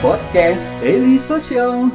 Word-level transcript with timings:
Podcast 0.00 0.72
Daily 0.80 1.20
Social. 1.20 1.92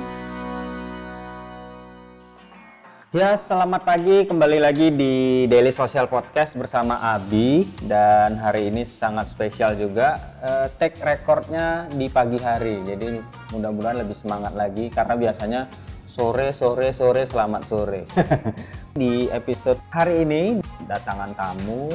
Ya, 3.10 3.34
selamat 3.34 3.82
pagi. 3.82 4.30
Kembali 4.30 4.62
lagi 4.62 4.94
di 4.94 5.50
Daily 5.50 5.74
Social 5.74 6.06
Podcast 6.06 6.54
bersama 6.54 7.02
Abi 7.02 7.66
dan 7.90 8.38
hari 8.38 8.70
ini 8.70 8.86
sangat 8.86 9.34
spesial 9.34 9.74
juga 9.74 10.22
eh, 10.38 10.70
take 10.78 11.02
recordnya 11.02 11.90
di 11.98 12.06
pagi 12.06 12.38
hari. 12.38 12.78
Jadi 12.86 13.18
mudah-mudahan 13.50 14.06
lebih 14.06 14.14
semangat 14.14 14.54
lagi 14.54 14.94
karena 14.94 15.18
biasanya 15.18 15.62
sore 16.06 16.54
sore 16.54 16.94
sore 16.94 17.26
selamat 17.26 17.62
sore. 17.66 18.06
di 19.02 19.34
episode 19.34 19.82
hari 19.90 20.22
ini 20.22 20.62
datangan 20.86 21.34
tamu, 21.34 21.90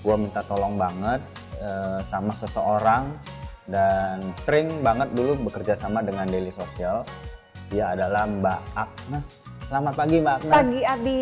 gua 0.00 0.16
minta 0.16 0.40
tolong 0.40 0.80
banget 0.80 1.20
eh, 1.60 2.00
sama 2.08 2.32
seseorang 2.32 3.12
dan 3.70 4.18
sering 4.42 4.82
banget 4.82 5.08
dulu 5.14 5.38
bekerja 5.40 5.78
sama 5.78 6.02
dengan 6.02 6.26
Daily 6.26 6.50
Social. 6.52 7.06
Dia 7.70 7.94
adalah 7.94 8.26
Mbak 8.26 8.60
Agnes. 8.74 9.26
Selamat 9.62 9.94
pagi 9.94 10.16
Mbak 10.18 10.34
Agnes. 10.36 10.52
Pagi 10.52 10.80
Abi. 10.82 11.20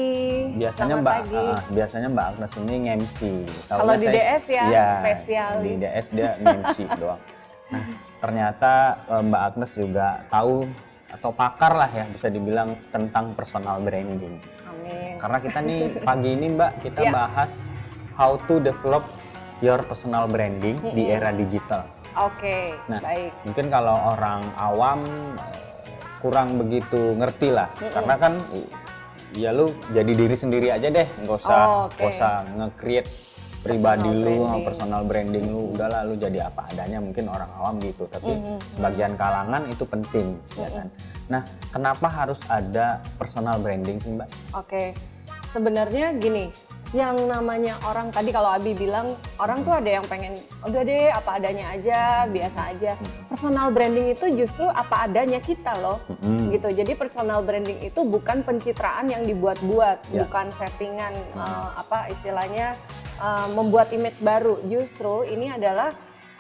Biasanya 0.57 0.73
Selamat 0.89 1.05
Mbak 1.05 1.17
pagi. 1.21 1.37
ah, 1.45 1.63
biasanya 1.69 2.09
Mbak 2.09 2.27
Agnes 2.27 2.53
ini 2.57 2.75
nge-MC. 2.81 3.19
Kalau 3.69 3.95
di 3.95 4.07
saya- 4.09 4.15
DS 4.17 4.45
ya, 4.49 4.63
Iya, 4.65 4.87
spesialis. 4.97 5.61
Di 5.63 5.73
DS 5.77 6.07
dia 6.11 6.29
nge-MC 6.39 6.79
doang. 6.99 7.21
Nah, 7.69 7.85
ternyata 8.19 8.73
eh, 9.07 9.23
Mbak 9.23 9.43
Agnes 9.47 9.71
juga 9.77 10.07
tahu 10.27 10.55
atau 11.09 11.31
pakar 11.31 11.73
lah 11.75 11.91
ya 11.91 12.05
bisa 12.07 12.29
dibilang 12.29 12.73
tentang 12.89 13.33
personal 13.33 13.77
branding. 13.79 14.41
Amin. 14.67 15.21
Karena 15.21 15.39
kita 15.39 15.59
nih 15.61 15.81
pagi 16.09 16.31
ini 16.33 16.47
Mbak 16.51 16.73
kita 16.81 17.01
Iya. 17.03 17.13
bahas 17.13 17.53
how 18.17 18.41
to 18.43 18.57
develop 18.59 19.05
your 19.61 19.85
personal 19.85 20.25
branding 20.25 20.81
di 20.87 21.05
era 21.07 21.29
digital. 21.31 21.85
Oke, 22.15 22.73
Nah, 22.87 22.99
baik. 22.99 23.31
mungkin 23.45 23.67
kalau 23.69 23.97
orang 24.09 24.41
awam 24.55 25.01
eh, 25.37 25.61
kurang 26.19 26.57
begitu 26.57 27.15
ngerti 27.15 27.49
lah 27.49 27.69
karena 27.85 28.15
kan 28.17 28.33
ya 29.33 29.51
lu 29.51 29.71
jadi 29.89 30.09
diri 30.11 30.35
sendiri 30.35 30.69
aja 30.69 30.89
deh 30.89 31.07
nggak 31.17 31.37
usah 31.37 31.61
Oh, 31.61 31.87
oke. 31.87 31.95
nggak 31.95 32.11
usah 32.11 32.33
nge-create 32.57 33.09
pribadi 33.59 34.09
Personal 34.09 34.19
lu 34.19 34.35
branding. 34.41 34.65
personal 34.65 35.03
branding 35.05 35.45
lu 35.47 35.63
udahlah 35.73 36.01
lu 36.03 36.15
jadi 36.17 36.39
apa 36.45 36.63
adanya 36.69 36.99
mungkin 36.99 37.25
orang 37.27 37.51
awam 37.55 37.75
gitu 37.79 38.09
tapi 38.09 38.31
Mm-hmm. 38.31 38.59
sebagian 38.73 39.13
kalangan 39.15 39.63
itu 39.67 39.85
penting 39.85 40.27
ya 40.55 40.69
kan 40.73 40.87
nah 41.29 41.43
kenapa 41.69 42.07
harus 42.09 42.41
ada 42.49 42.87
personal 43.15 43.59
branding 43.59 43.99
sih 43.99 44.11
mbak 44.11 44.27
Oke. 44.53 44.97
Sebenarnya 45.47 46.13
gini, 46.15 46.53
yang 46.97 47.29
namanya 47.29 47.77
orang 47.85 48.09
tadi 48.09 48.33
kalau 48.33 48.49
Abi 48.49 48.73
bilang 48.73 49.13
orang 49.37 49.61
tuh 49.61 49.77
ada 49.77 50.01
yang 50.01 50.05
pengen 50.09 50.33
udah 50.65 50.83
deh 50.89 51.13
apa 51.13 51.37
adanya 51.37 51.77
aja, 51.77 52.25
biasa 52.25 52.61
aja. 52.73 52.93
Personal 53.29 53.69
branding 53.69 54.17
itu 54.17 54.27
justru 54.33 54.65
apa 54.65 55.05
adanya 55.05 55.37
kita 55.37 55.77
loh. 55.77 56.01
Mm-mm. 56.09 56.49
Gitu. 56.57 56.69
Jadi 56.73 56.93
personal 56.97 57.45
branding 57.45 57.77
itu 57.85 58.01
bukan 58.09 58.41
pencitraan 58.41 59.13
yang 59.13 59.29
dibuat-buat, 59.29 60.01
Ya. 60.09 60.25
bukan 60.25 60.49
settingan 60.57 61.13
eh, 61.37 61.69
apa 61.77 62.09
istilahnya 62.09 62.73
eh, 63.21 63.49
membuat 63.53 63.93
image 63.93 64.25
baru. 64.25 64.57
Justru 64.65 65.29
ini 65.29 65.53
adalah 65.53 65.93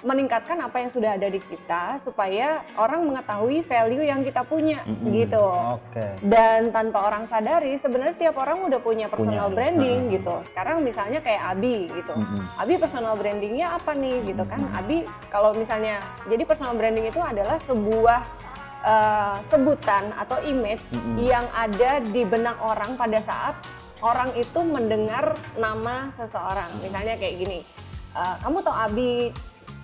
meningkatkan 0.06 0.62
apa 0.62 0.78
yang 0.78 0.90
sudah 0.94 1.18
ada 1.18 1.26
di 1.26 1.42
kita 1.42 1.98
supaya 1.98 2.62
orang 2.78 3.02
mengetahui 3.02 3.66
value 3.66 4.06
yang 4.06 4.22
kita 4.22 4.46
punya 4.46 4.78
Mm-mm. 4.86 5.10
gitu. 5.10 5.42
oke 5.74 6.04
Dan 6.22 6.70
tanpa 6.70 7.10
orang 7.10 7.26
sadari 7.26 7.74
sebenarnya 7.74 8.14
tiap 8.14 8.38
orang 8.38 8.62
udah 8.62 8.78
punya 8.78 9.10
personal 9.10 9.50
Punya, 9.50 9.56
branding 9.58 10.14
gitu. 10.14 10.34
Sekarang 10.46 10.86
misalnya 10.86 11.18
kayak 11.18 11.42
Abi 11.50 11.90
gitu. 11.90 12.14
Mm-mm. 12.14 12.46
Abi 12.62 12.78
personal 12.78 13.18
brandingnya 13.18 13.74
apa 13.74 13.90
nih 13.98 14.22
gitu 14.22 14.46
kan? 14.46 14.62
Abi 14.70 15.02
kalau 15.34 15.50
misalnya 15.58 15.98
jadi 16.30 16.46
personal 16.46 16.78
branding 16.78 17.10
itu 17.10 17.18
adalah 17.18 17.58
sebuah 17.66 18.20
eh, 18.86 19.36
sebutan 19.50 20.14
atau 20.14 20.38
image 20.46 20.94
Mm-mm. 20.94 21.26
yang 21.26 21.46
ada 21.50 21.98
di 21.98 22.22
benak 22.22 22.54
orang 22.62 22.94
pada 22.94 23.18
saat 23.26 23.58
orang 23.98 24.30
itu 24.38 24.62
mendengar 24.62 25.34
nama 25.58 26.06
seseorang. 26.14 26.70
Misalnya 26.86 27.18
kayak 27.18 27.34
gini, 27.34 27.66
eh, 28.14 28.36
kamu 28.46 28.62
tau 28.62 28.78
Abi 28.78 29.34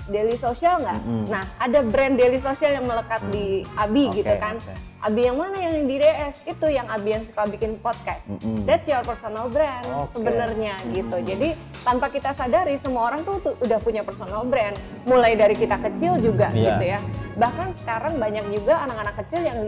Daily 0.09 0.37
Social 0.37 0.81
nggak? 0.81 1.01
Mm-mm. 1.05 1.25
Nah 1.33 1.45
ada 1.57 1.81
brand 1.85 2.15
Daily 2.17 2.41
Social 2.41 2.77
yang 2.77 2.85
melekat 2.85 3.21
di 3.33 3.65
Abi 3.77 4.11
Oke, 4.13 4.21
gitu 4.21 4.35
kan? 4.37 4.57
oke. 4.61 4.94
Abi 5.05 5.29
yang 5.29 5.37
mana 5.37 5.61
yang 5.61 5.85
di 5.85 6.01
DS? 6.01 6.41
Itu 6.49 6.65
yang 6.65 6.89
Abi 6.89 7.13
yang 7.13 7.21
suka 7.21 7.45
bikin 7.45 7.77
podcast. 7.77 8.25
Mm-mm. 8.25 8.65
That's 8.65 8.89
your 8.89 9.05
personal 9.05 9.53
brand 9.53 9.85
Oke. 9.85 10.17
sebenarnya 10.17 10.81
gitu. 10.91 11.21
Mm-mm. 11.21 11.29
Jadi 11.29 11.49
tanpa 11.85 12.09
kita 12.09 12.33
sadari 12.33 12.81
semua 12.81 13.13
orang 13.13 13.21
tuh, 13.21 13.37
tuh 13.39 13.53
udah 13.61 13.77
punya 13.85 14.01
personal 14.01 14.49
brand. 14.49 14.73
Mulai 15.05 15.37
dari 15.37 15.53
kita 15.55 15.77
kecil 15.77 16.17
juga 16.17 16.49
Iya. 16.49 16.65
gitu 16.73 16.85
ya. 16.89 16.99
Bahkan 17.37 17.69
sekarang 17.77 18.17
banyak 18.17 18.49
juga 18.49 18.81
anak-anak 18.81 19.15
kecil 19.21 19.45
yang 19.45 19.59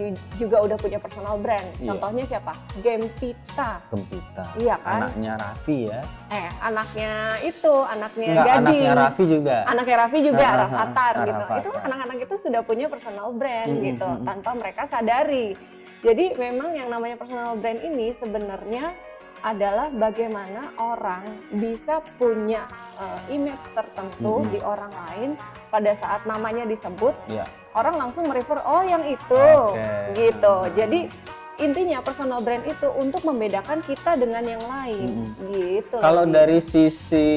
juga 0.40 0.56
udah 0.64 0.78
punya 0.80 0.96
personal 0.96 1.36
brand. 1.36 1.68
Iya. 1.76 1.88
Contohnya 1.92 2.24
siapa? 2.24 2.52
Gempita. 2.80 3.70
Gempita 3.92 4.44
Iya 4.56 4.80
kan? 4.80 5.04
anaknya 5.04 5.32
Raffi 5.36 5.78
ya 5.84 6.00
Eh, 6.26 6.48
anaknya 6.58 7.10
itu, 7.40 7.74
anaknya 7.84 8.28
Enggak, 8.32 8.46
Gading. 8.48 8.64
anaknya 8.64 8.92
Raffi 8.96 9.24
juga 9.26 9.56
Anaknya 9.66 9.96
Raffi 9.98 10.18
juga, 10.22 10.46
ah, 10.46 10.56
Rafathar 10.64 11.14
gitu. 11.20 11.44
Rafathar. 11.44 11.60
Itu 11.60 11.70
anak-anak 11.76 12.18
itu 12.24 12.34
sudah 12.40 12.60
punya 12.62 12.86
personal 12.88 13.28
brand 13.30 13.68
Mm, 13.68 13.76
mm, 13.76 13.86
gitu, 13.92 14.06
mm, 14.06 14.16
mm. 14.16 14.24
tanpa 14.24 14.50
mereka 14.56 14.82
sadari. 14.88 15.24
Jadi 16.06 16.38
memang 16.38 16.76
yang 16.76 16.86
namanya 16.86 17.18
personal 17.18 17.58
brand 17.58 17.82
ini 17.82 18.14
sebenarnya 18.14 18.94
adalah 19.42 19.92
bagaimana 19.92 20.72
orang 20.80 21.22
bisa 21.52 22.00
punya 22.16 22.64
uh, 22.96 23.20
image 23.28 23.60
tertentu 23.76 24.40
Mm, 24.40 24.46
mm. 24.48 24.52
di 24.54 24.58
orang 24.64 24.92
lain 24.92 25.30
pada 25.68 25.92
saat 25.98 26.24
namanya 26.24 26.64
disebut, 26.64 27.12
ya 27.28 27.44
orang 27.76 28.08
langsung 28.08 28.24
merefer 28.26 28.56
oh 28.64 28.80
yang 28.80 29.04
itu 29.04 29.36
Oke. 29.36 30.16
gitu. 30.16 30.54
Jadi 30.72 31.00
intinya 31.56 32.04
personal 32.04 32.44
brand 32.44 32.64
itu 32.64 32.88
untuk 32.92 33.24
membedakan 33.24 33.80
kita 33.80 34.14
dengan 34.14 34.44
yang 34.44 34.60
lain 34.60 35.24
gitu. 35.48 35.96
Kalau 35.96 36.24
loh, 36.24 36.28
Bi. 36.28 36.34
dari 36.36 36.58
sisi 36.60 37.28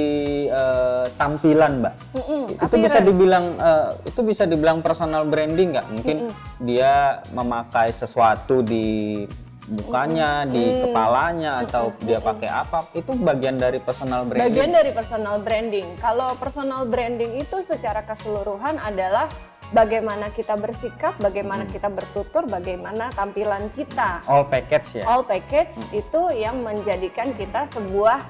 eh, 0.45 1.05
tampilan, 1.15 1.79
Mbak, 1.79 1.93
Mm-mm, 2.15 2.43
itu 2.59 2.75
bisa 2.75 2.99
appearance. 2.99 3.07
dibilang 3.07 3.45
eh, 3.55 3.89
itu 4.05 4.19
bisa 4.21 4.43
dibilang 4.43 4.77
personal 4.83 5.23
branding 5.23 5.75
nggak? 5.75 5.87
Mungkin 5.89 6.17
dia 6.59 7.23
memakai 7.31 7.95
sesuatu 7.95 8.59
di 8.59 9.23
mukanya, 9.69 10.49
di 10.49 10.65
Mm. 10.65 10.81
kepalanya, 10.89 11.51
atau 11.61 11.93
dia 12.01 12.17
pakai 12.17 12.49
apa? 12.49 12.89
Itu 12.91 13.13
bagian 13.15 13.61
dari 13.61 13.77
personal 13.77 14.25
branding. 14.25 14.49
Bagian 14.49 14.71
dari 14.73 14.91
personal 14.91 15.35
branding. 15.39 15.87
Kalau 16.01 16.33
personal 16.35 16.89
branding 16.89 17.37
itu 17.37 17.61
secara 17.61 18.01
keseluruhan 18.01 18.81
adalah 18.81 19.29
bagaimana 19.71 20.33
kita 20.33 20.57
bersikap, 20.57 21.13
bagaimana 21.21 21.65
kita 21.69 21.87
bertutur, 21.87 22.45
bagaimana 22.45 23.13
tampilan 23.13 23.69
kita. 23.73 24.21
All 24.25 24.45
package 24.45 25.01
ya. 25.01 25.03
All 25.05 25.21
package 25.21 25.77
itu 25.93 26.21
yang 26.33 26.61
menjadikan 26.65 27.33
kita 27.37 27.69
sebuah 27.73 28.21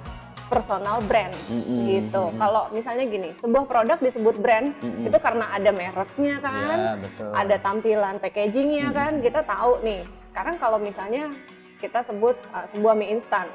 personal 0.50 0.98
brand 1.06 1.30
Mm-mm, 1.46 1.86
gitu. 1.86 2.24
mm-mm. 2.26 2.42
Kalau 2.42 2.64
misalnya 2.74 3.06
gini, 3.06 3.30
sebuah 3.38 3.70
produk 3.70 4.02
disebut 4.02 4.36
brand 4.42 4.74
Mm-mm. 4.82 5.06
itu 5.06 5.18
karena 5.22 5.46
ada 5.54 5.70
mereknya 5.70 6.36
kan, 6.42 6.78
Ya, 6.78 6.94
betul. 6.98 7.30
ada 7.38 7.56
tampilan 7.62 8.16
packagingnya 8.18 8.88
kan, 8.90 9.22
kita 9.22 9.46
tahu 9.46 9.78
nih. 9.86 10.02
Sekarang 10.26 10.58
kalau 10.58 10.82
misalnya 10.82 11.30
kita 11.78 12.02
sebut 12.02 12.34
uh, 12.50 12.66
sebuah 12.74 12.98
mie 12.98 13.14
instan, 13.14 13.46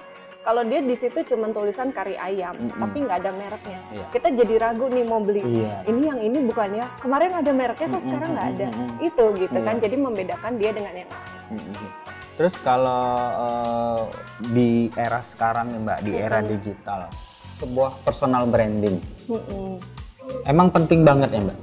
kalau 0.44 0.60
dia 0.62 0.84
di 0.84 0.92
situ 0.92 1.24
cuma 1.24 1.48
tulisan 1.48 1.88
kari 1.88 2.20
ayam, 2.20 2.52
Mm-mm. 2.52 2.76
tapi 2.76 2.96
nggak 3.00 3.18
ada 3.24 3.32
mereknya, 3.32 3.80
Iya. 3.90 4.06
kita 4.12 4.28
jadi 4.36 4.54
ragu 4.60 4.86
nih 4.92 5.04
mau 5.08 5.18
beli. 5.18 5.40
Iya. 5.40 5.88
Ini 5.88 6.02
yang 6.04 6.20
ini 6.20 6.38
bukan 6.44 6.68
ya? 6.76 6.86
Kemarin 7.00 7.32
ada 7.32 7.50
mereknya 7.50 7.88
kok 7.88 7.96
Mm-mm, 7.96 8.04
sekarang 8.04 8.30
nggak 8.36 8.48
ada. 8.52 8.66
mm-mm. 8.68 8.88
Itu 9.08 9.24
gitu 9.40 9.58
kan, 9.58 9.74
Iya. 9.80 9.82
jadi 9.88 9.96
membedakan 9.96 10.52
dia 10.60 10.70
dengan 10.76 10.92
yang 10.92 11.08
lain. 11.08 11.56
Mm-mm. 11.56 11.88
Terus 12.36 12.54
kalau 12.60 13.06
eh, 13.40 14.00
di 14.52 14.70
era 14.92 15.24
sekarang 15.32 15.72
nih 15.72 15.80
Mbak, 15.80 15.98
di 16.04 16.12
era 16.12 16.38
Mm-mm. 16.44 16.50
digital, 16.52 17.00
sebuah 17.56 17.90
personal 18.04 18.44
branding 18.44 19.00
Mm-mm. 19.32 19.80
emang 20.44 20.68
penting 20.68 21.06
banget 21.06 21.32
ya 21.32 21.40
Mbak? 21.40 21.58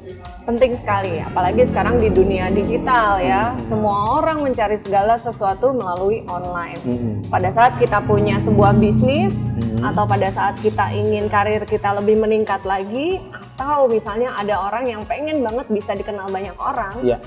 Penting 0.52 0.76
sekali, 0.76 1.24
apalagi 1.24 1.64
sekarang 1.64 1.96
di 1.96 2.12
dunia 2.12 2.52
digital 2.52 3.24
ya. 3.24 3.56
Semua 3.72 4.20
orang 4.20 4.44
mencari 4.44 4.76
segala 4.76 5.16
sesuatu 5.16 5.72
melalui 5.72 6.28
online. 6.28 6.76
Mm-mm. 6.84 7.16
Pada 7.32 7.48
saat 7.56 7.80
kita 7.80 8.04
punya 8.04 8.36
sebuah 8.44 8.76
bisnis 8.76 9.32
Mhm. 9.32 9.80
atau 9.80 10.04
pada 10.04 10.28
saat 10.36 10.60
kita 10.60 10.92
ingin 10.92 11.32
karir 11.32 11.64
kita 11.64 11.96
lebih 11.96 12.20
meningkat 12.20 12.68
lagi 12.68 13.24
atau 13.32 13.88
misalnya 13.88 14.36
ada 14.36 14.60
orang 14.60 14.92
yang 14.92 15.08
pengen 15.08 15.40
banget 15.40 15.72
bisa 15.72 15.96
dikenal 15.96 16.28
banyak 16.28 16.56
orang 16.60 17.00
Iya. 17.00 17.18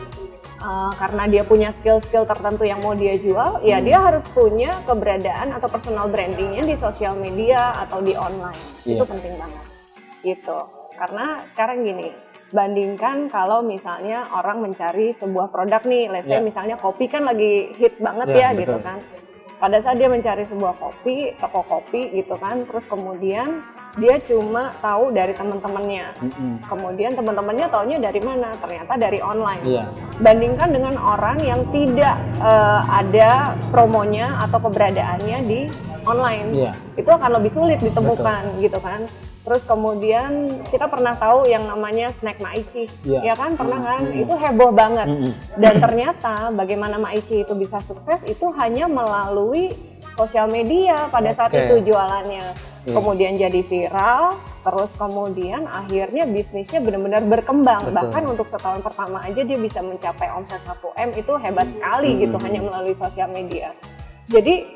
uh, 0.60 0.92
karena 0.92 1.24
dia 1.24 1.48
punya 1.48 1.72
skill-skill 1.72 2.28
tertentu 2.28 2.68
yang 2.68 2.84
mau 2.84 2.92
dia 2.92 3.16
jual, 3.16 3.64
ya 3.64 3.80
Hmm. 3.80 3.88
dia 3.88 3.98
harus 4.04 4.24
punya 4.36 4.84
keberadaan 4.84 5.48
atau 5.48 5.72
personal 5.72 6.12
brandingnya 6.12 6.60
di 6.60 6.76
sosial 6.76 7.16
media 7.16 7.72
atau 7.88 8.04
di 8.04 8.12
online. 8.12 8.60
Iya. 8.84 9.00
Itu 9.00 9.04
penting 9.08 9.32
banget. 9.40 9.64
Gitu. 10.20 10.58
Karena 10.94 11.40
sekarang 11.50 11.88
gini, 11.88 12.12
bandingkan 12.54 13.26
kalau 13.26 13.60
misalnya 13.60 14.30
orang 14.30 14.62
mencari 14.62 15.10
sebuah 15.10 15.50
produk 15.50 15.82
nih, 15.82 16.06
let's 16.06 16.24
say 16.24 16.38
Iya. 16.38 16.46
misalnya 16.46 16.76
kopi 16.78 17.10
kan 17.10 17.26
lagi 17.26 17.74
hits 17.74 17.98
banget 17.98 18.30
Iya, 18.30 18.38
ya 18.38 18.48
betul. 18.54 18.60
gitu 18.62 18.78
kan. 18.80 18.98
pada 19.54 19.80
saat 19.80 19.96
dia 19.96 20.12
mencari 20.12 20.44
sebuah 20.44 20.76
kopi 20.76 21.32
toko 21.40 21.64
kopi 21.64 22.12
gitu 22.12 22.36
kan 22.36 22.68
terus 22.68 22.84
kemudian 22.84 23.64
dia 23.96 24.20
cuma 24.20 24.74
tahu 24.82 25.08
dari 25.08 25.32
teman-temannya 25.32 26.10
Mm-mm. 26.20 26.52
kemudian 26.68 27.16
teman-temannya 27.16 27.72
taunya 27.72 27.96
dari 27.96 28.20
mana 28.20 28.52
ternyata 28.60 28.92
dari 28.98 29.24
online 29.24 29.64
Iya. 29.64 29.84
bandingkan 30.20 30.68
dengan 30.68 31.00
orang 31.00 31.38
yang 31.40 31.64
tidak 31.72 32.12
eh, 32.44 32.80
ada 32.92 33.56
promonya 33.72 34.36
atau 34.44 34.58
keberadaannya 34.58 35.38
di 35.48 35.60
online 36.04 36.48
Iya. 36.52 36.72
itu 37.00 37.08
akan 37.08 37.30
lebih 37.40 37.48
sulit 37.48 37.80
ditemukan 37.80 38.58
gitu 38.60 38.76
kan 38.84 39.06
terus 39.44 39.60
kemudian 39.68 40.48
kita 40.72 40.88
pernah 40.88 41.12
tahu 41.14 41.44
yang 41.44 41.68
namanya 41.68 42.08
snack 42.10 42.40
maici 42.40 42.88
Iya. 43.04 43.20
ya 43.20 43.34
kan 43.36 43.54
pernah 43.54 43.76
kan 43.76 44.00
Mm-mm. 44.08 44.24
itu 44.24 44.34
heboh 44.34 44.72
banget 44.72 45.04
Mm-mm. 45.04 45.32
dan 45.60 45.74
ternyata 45.78 46.48
bagaimana 46.50 46.96
maici 46.96 47.44
itu 47.44 47.52
bisa 47.52 47.84
sukses 47.84 48.24
itu 48.24 48.48
hanya 48.56 48.88
melalui 48.88 49.76
sosial 50.16 50.48
media 50.48 51.12
pada 51.12 51.28
saat 51.30 51.52
Oke. 51.52 51.60
itu 51.60 51.92
jualannya 51.92 52.72
Iya. 52.84 52.92
kemudian 52.96 53.32
jadi 53.36 53.60
viral 53.60 54.36
terus 54.60 54.88
kemudian 54.96 55.64
akhirnya 55.64 56.24
bisnisnya 56.24 56.80
benar-benar 56.80 57.24
berkembang 57.24 57.88
Betul. 57.88 57.96
bahkan 57.96 58.22
untuk 58.24 58.46
setahun 58.48 58.80
pertama 58.80 59.20
aja 59.20 59.40
dia 59.40 59.56
bisa 59.56 59.80
mencapai 59.80 60.28
omset 60.32 60.60
1 60.64 60.88
m 60.94 61.10
itu 61.12 61.32
hebat 61.36 61.68
sekali 61.68 62.10
Hmm. 62.16 62.20
gitu 62.24 62.36
hanya 62.40 62.60
melalui 62.60 62.96
sosial 62.96 63.28
media 63.28 63.76
jadi 64.24 64.68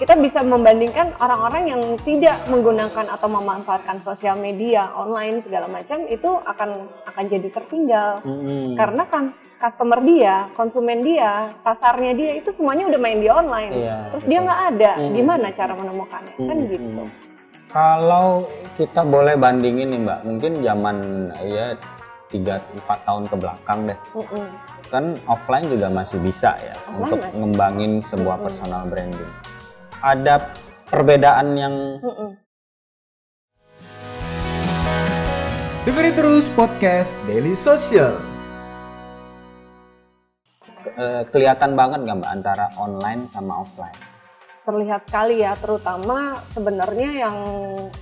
kita 0.00 0.16
bisa 0.16 0.40
membandingkan 0.40 1.12
orang-orang 1.20 1.76
yang 1.76 1.82
tidak 2.00 2.40
menggunakan 2.48 3.04
atau 3.12 3.28
memanfaatkan 3.28 4.00
sosial 4.00 4.40
media 4.40 4.88
online 4.96 5.44
segala 5.44 5.68
macam 5.68 6.08
itu 6.08 6.40
akan 6.40 6.88
akan 7.04 7.24
jadi 7.28 7.48
tertinggal 7.52 8.24
Mm-mm. 8.24 8.80
karena 8.80 9.04
kan 9.04 9.28
customer 9.60 10.00
dia, 10.00 10.48
konsumen 10.56 11.04
dia, 11.04 11.52
pasarnya 11.60 12.16
dia 12.16 12.32
itu 12.40 12.48
semuanya 12.48 12.88
udah 12.88 12.96
main 12.96 13.20
di 13.20 13.28
online. 13.28 13.72
Iya, 13.76 13.96
Terus 14.08 14.24
betul. 14.24 14.30
dia 14.32 14.38
nggak 14.40 14.62
ada, 14.72 14.92
Hmm. 14.96 15.12
gimana 15.12 15.46
cara 15.52 15.72
menemukannya? 15.76 16.34
Kan 16.40 16.56
Mm-mm. 16.56 16.72
gitu. 16.72 17.02
Kalau 17.68 18.26
kita 18.80 19.04
boleh 19.04 19.36
bandingin 19.36 19.92
nih 19.92 20.00
Mbak, 20.00 20.20
mungkin 20.24 20.52
zaman 20.64 20.96
ya 21.44 21.76
3 22.32 22.56
4 22.88 23.04
tahun 23.04 23.28
ke 23.28 23.36
belakang 23.36 23.78
deh. 23.84 23.98
Mm-mm. 24.16 24.46
Kan 24.88 25.04
offline 25.28 25.68
juga 25.68 25.92
masih 25.92 26.16
bisa 26.24 26.56
ya 26.56 26.72
Offline 26.88 27.04
untuk 27.04 27.20
ngembangin 27.36 27.92
sebuah 28.08 28.40
Mm-mm. 28.40 28.46
personal 28.48 28.82
branding. 28.88 29.32
Ada 30.00 30.56
perbedaan 30.88 31.60
yang 31.60 31.74
Mm-mm. 32.00 32.30
Dengerin 35.84 36.14
terus 36.16 36.48
podcast 36.56 37.20
Daily 37.28 37.52
Social. 37.52 38.16
eh, 40.96 41.22
kelihatan 41.32 41.76
banget 41.76 42.04
nggak 42.04 42.16
Mbak 42.20 42.32
antara 42.32 42.66
online 42.76 43.28
sama 43.32 43.60
offline? 43.60 43.96
Terlihat 44.64 45.08
sekali 45.08 45.40
ya, 45.40 45.56
terutama 45.56 46.40
sebenarnya 46.52 47.10
yang 47.26 47.36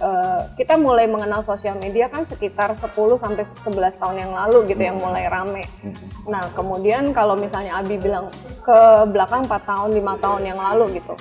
eh, 0.03 0.41
kita 0.59 0.75
mulai 0.75 1.07
mengenal 1.07 1.47
sosial 1.47 1.79
media 1.79 2.11
kan 2.11 2.27
sekitar 2.27 2.75
10 2.75 2.93
sampai 3.17 3.45
11 3.47 4.01
tahun 4.01 4.17
yang 4.19 4.33
lalu 4.35 4.75
gitu 4.75 4.83
yang 4.83 4.99
mulai 4.99 5.31
rame. 5.31 5.65
Mm-mm. 5.81 6.27
Nah, 6.27 6.51
kemudian 6.53 7.15
kalau 7.15 7.39
misalnya 7.39 7.79
Abi 7.79 7.97
bilang 7.97 8.29
ke 8.67 8.79
belakang 9.09 9.47
4 9.47 9.71
tahun, 9.71 9.91
5 9.95 10.25
tahun 10.25 10.43
yang 10.45 10.59
lalu 10.59 10.99
gitu. 10.99 11.15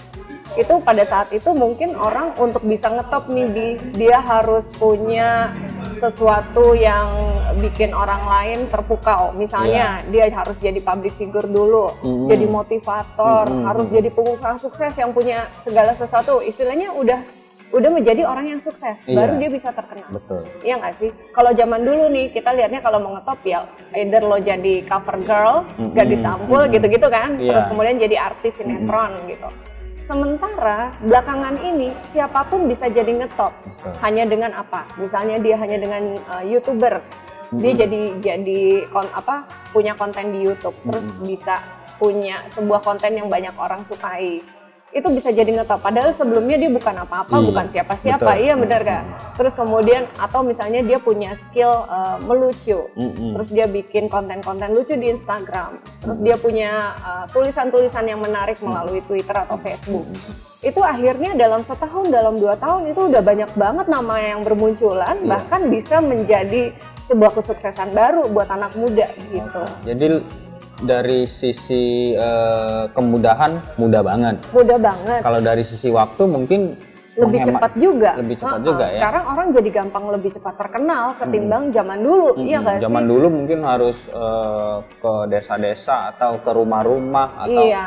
Itu 0.57 0.81
pada 0.81 1.05
saat 1.05 1.29
itu 1.29 1.53
mungkin 1.53 1.93
orang 1.93 2.33
untuk 2.41 2.65
bisa 2.65 2.89
ngetop 2.89 3.29
nih 3.29 3.77
dia 3.93 4.17
harus 4.17 4.65
punya 4.81 5.53
sesuatu 5.97 6.71
yang 6.71 7.09
bikin 7.57 7.91
orang 7.91 8.21
lain 8.23 8.59
terpukau. 8.69 9.33
Misalnya 9.33 10.05
dia 10.07 10.29
harus 10.29 10.55
jadi 10.57 10.77
public 10.79 11.17
figure 11.17 11.49
dulu, 11.49 11.89
Mhm. 11.99 12.25
jadi 12.29 12.45
motivator, 12.45 13.45
Mhm. 13.49 13.63
harus 13.65 13.85
jadi 13.89 14.09
pengusaha 14.09 14.55
sukses 14.55 14.93
yang 14.93 15.11
punya 15.11 15.49
segala 15.61 15.91
sesuatu. 15.91 16.39
Istilahnya 16.39 16.93
udah 16.93 17.19
udah 17.67 17.91
menjadi 17.91 18.23
orang 18.23 18.47
yang 18.47 18.61
sukses, 18.63 19.03
Iya. 19.03 19.11
baru 19.11 19.43
dia 19.43 19.49
bisa 19.51 19.75
terkenal. 19.75 20.07
Betul. 20.07 20.39
Iya 20.63 20.79
nggak 20.79 20.93
sih? 20.95 21.11
Kalau 21.35 21.51
zaman 21.51 21.83
dulu 21.83 22.07
nih 22.07 22.31
kita 22.31 22.55
lihatnya 22.55 22.79
kalau 22.79 23.03
mau 23.03 23.11
ngetop 23.11 23.43
ya 23.43 23.67
either 23.91 24.23
lo 24.23 24.39
jadi 24.39 24.87
cover 24.87 25.19
girl, 25.19 25.67
Mm-mm. 25.75 25.91
gadis 25.91 26.23
sampul 26.23 26.63
Mm-mm. 26.63 26.71
gitu-gitu 26.71 27.11
kan, 27.11 27.35
Iya. 27.35 27.51
terus 27.51 27.65
kemudian 27.67 27.99
jadi 27.99 28.15
artis 28.23 28.55
sinetron 28.55 29.19
gitu. 29.27 29.51
Sementara 30.07 30.95
belakangan 31.03 31.59
ini 31.59 31.91
siapa 32.15 32.47
pun 32.47 32.63
bisa 32.63 32.87
jadi 32.87 33.11
ngetop. 33.11 33.51
Hanya 33.99 34.23
dengan 34.23 34.55
apa? 34.55 34.87
Misalnya 34.95 35.35
dia 35.35 35.59
hanya 35.59 35.75
dengan 35.75 36.15
uh, 36.31 36.43
youtuber, 36.47 37.03
dia 37.51 37.75
Mm-mm. 37.75 37.81
jadi 37.83 38.01
jadi 38.23 38.61
kon 38.87 39.11
apa 39.11 39.43
punya 39.75 39.99
konten 39.99 40.31
di 40.31 40.47
YouTube, 40.47 40.79
terus 40.87 41.03
Mm-mm. 41.03 41.27
bisa 41.27 41.59
punya 41.99 42.39
sebuah 42.47 42.87
konten 42.87 43.19
yang 43.19 43.27
banyak 43.27 43.51
orang 43.59 43.83
sukai. 43.83 44.39
Itu 44.97 45.13
bisa 45.13 45.29
jadi 45.29 45.53
ngetop. 45.53 45.85
Padahal 45.85 46.17
sebelumnya 46.17 46.57
dia 46.57 46.73
bukan 46.73 47.05
apa-apa, 47.05 47.37
Iya, 47.37 47.45
bukan 47.45 47.65
siapa-siapa. 47.69 48.31
Iya 48.41 48.53
benar 48.57 48.81
gak? 48.81 49.03
Terus 49.37 49.53
kemudian 49.53 50.09
atau 50.17 50.41
misalnya 50.41 50.81
dia 50.81 50.97
punya 50.97 51.37
skill 51.45 51.85
uh, 51.85 52.17
melucu. 52.25 52.89
Mm-mm. 52.97 53.37
Terus 53.37 53.49
dia 53.53 53.69
bikin 53.69 54.09
konten-konten 54.09 54.73
lucu 54.73 54.97
di 54.97 55.13
Instagram. 55.13 55.77
Terus 56.01 56.17
dia 56.25 56.33
punya 56.41 56.97
uh, 57.05 57.25
tulisan-tulisan 57.29 58.09
yang 58.09 58.25
menarik 58.25 58.57
melalui 58.57 59.05
Twitter 59.05 59.37
atau 59.37 59.61
Facebook. 59.61 60.09
Itu 60.65 60.81
akhirnya 60.81 61.37
dalam 61.37 61.61
setahun, 61.61 62.09
dalam 62.09 62.41
dua 62.41 62.57
tahun 62.57 62.89
itu 62.89 63.05
udah 63.13 63.21
banyak 63.21 63.53
banget 63.53 63.85
nama 63.85 64.15
yang 64.17 64.41
bermunculan, 64.41 65.21
Iya. 65.21 65.29
bahkan 65.29 65.69
bisa 65.69 66.01
menjadi 66.01 66.73
sebuah 67.05 67.37
kesuksesan 67.37 67.93
baru 67.93 68.25
buat 68.33 68.49
anak 68.49 68.73
muda 68.73 69.13
gitu. 69.29 69.61
Jadi 69.85 70.17
dari 70.79 71.25
sisi 71.25 72.13
eh, 72.13 72.83
kemudahan 72.91 73.57
mudah 73.75 74.01
banget. 74.01 74.35
Mudah 74.51 74.77
banget. 74.77 75.21
Kalau 75.21 75.39
dari 75.39 75.63
sisi 75.63 75.89
waktu 75.89 76.23
mungkin 76.23 76.61
lebih 77.17 77.41
menghemat- 77.41 77.49
cepat 77.49 77.73
juga. 77.75 78.11
lebih 78.13 78.35
cepat 78.37 78.53
Heeh, 78.53 78.67
juga 78.69 78.85
ya. 78.85 78.93
Sekarang 78.93 79.23
orang 79.25 79.47
jadi 79.49 79.69
gampang 79.73 80.05
lebih 80.07 80.29
cepat 80.29 80.53
terkenal 80.55 81.05
ketimbang 81.17 81.63
zaman 81.73 81.97
dulu, 81.97 82.37
iya 82.37 82.61
Mm-mm. 82.61 82.61
nggak 82.61 82.75
sih? 82.77 82.83
Zaman 82.85 83.03
dulu 83.03 83.27
mungkin 83.33 83.59
harus 83.65 83.97
eh, 84.05 84.77
ke 85.01 85.13
desa-desa 85.25 86.13
atau 86.13 86.37
ke 86.37 86.51
rumah-rumah 86.53 87.27
atau 87.41 87.63
Iya. 87.65 87.85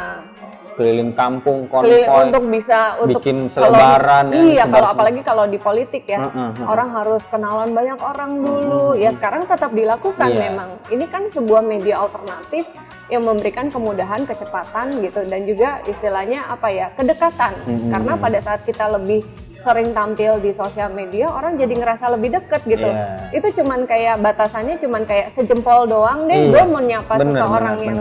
Keliling 0.81 1.13
kampung 1.13 1.69
konvoy 1.69 2.09
untuk 2.09 2.45
bisa 2.49 2.97
untuk 2.97 3.21
bikin 3.21 3.53
kalau- 3.53 3.69
selebaran 3.69 4.25
yang 4.33 4.47
iya, 4.49 4.65
kalau 4.65 4.89
apalagi 4.89 5.21
kalau 5.21 5.45
di 5.45 5.61
politik 5.61 6.09
ya, 6.09 6.25
Heeh, 6.25 6.33
heeh. 6.57 6.65
orang 6.65 6.89
harus 6.89 7.21
kenalan 7.29 7.77
banyak 7.77 8.01
orang 8.01 8.33
dulu. 8.41 8.97
Ya 8.97 9.13
sekarang 9.13 9.45
tetap 9.45 9.77
dilakukan 9.77 10.33
Iya. 10.33 10.41
memang. 10.49 10.69
Ini 10.89 11.05
kan 11.05 11.29
sebuah 11.29 11.61
media 11.61 12.01
alternatif 12.01 12.65
yang 13.13 13.29
memberikan 13.29 13.69
kemudahan, 13.69 14.25
kecepatan 14.25 15.05
gitu 15.05 15.21
dan 15.29 15.45
juga 15.45 15.85
istilahnya 15.85 16.49
apa 16.49 16.73
ya 16.73 16.89
kedekatan. 16.97 17.53
Mhm. 17.69 17.89
Karena 17.93 18.13
pada 18.17 18.39
saat 18.41 18.65
kita 18.65 18.89
lebih 18.89 19.21
sering 19.61 19.93
tampil 19.93 20.41
di 20.41 20.57
sosial 20.57 20.89
media, 20.89 21.29
orang 21.29 21.61
jadi 21.61 21.77
ngerasa 21.77 22.17
lebih 22.17 22.33
deket 22.33 22.65
gitu. 22.65 22.89
Iya. 22.89 23.29
Itu 23.29 23.61
cuman 23.61 23.85
kayak 23.85 24.17
batasannya 24.25 24.81
cuman 24.81 25.05
kayak 25.05 25.29
sejempol 25.29 25.85
doang 25.85 26.25
deh. 26.25 26.49
Iya. 26.49 26.49
Gue 26.49 26.65
mau 26.65 26.81
nyapa 26.81 27.21
Bener, 27.21 27.37
seseorang 27.37 27.77
bener, 27.77 27.85
yang 27.85 28.01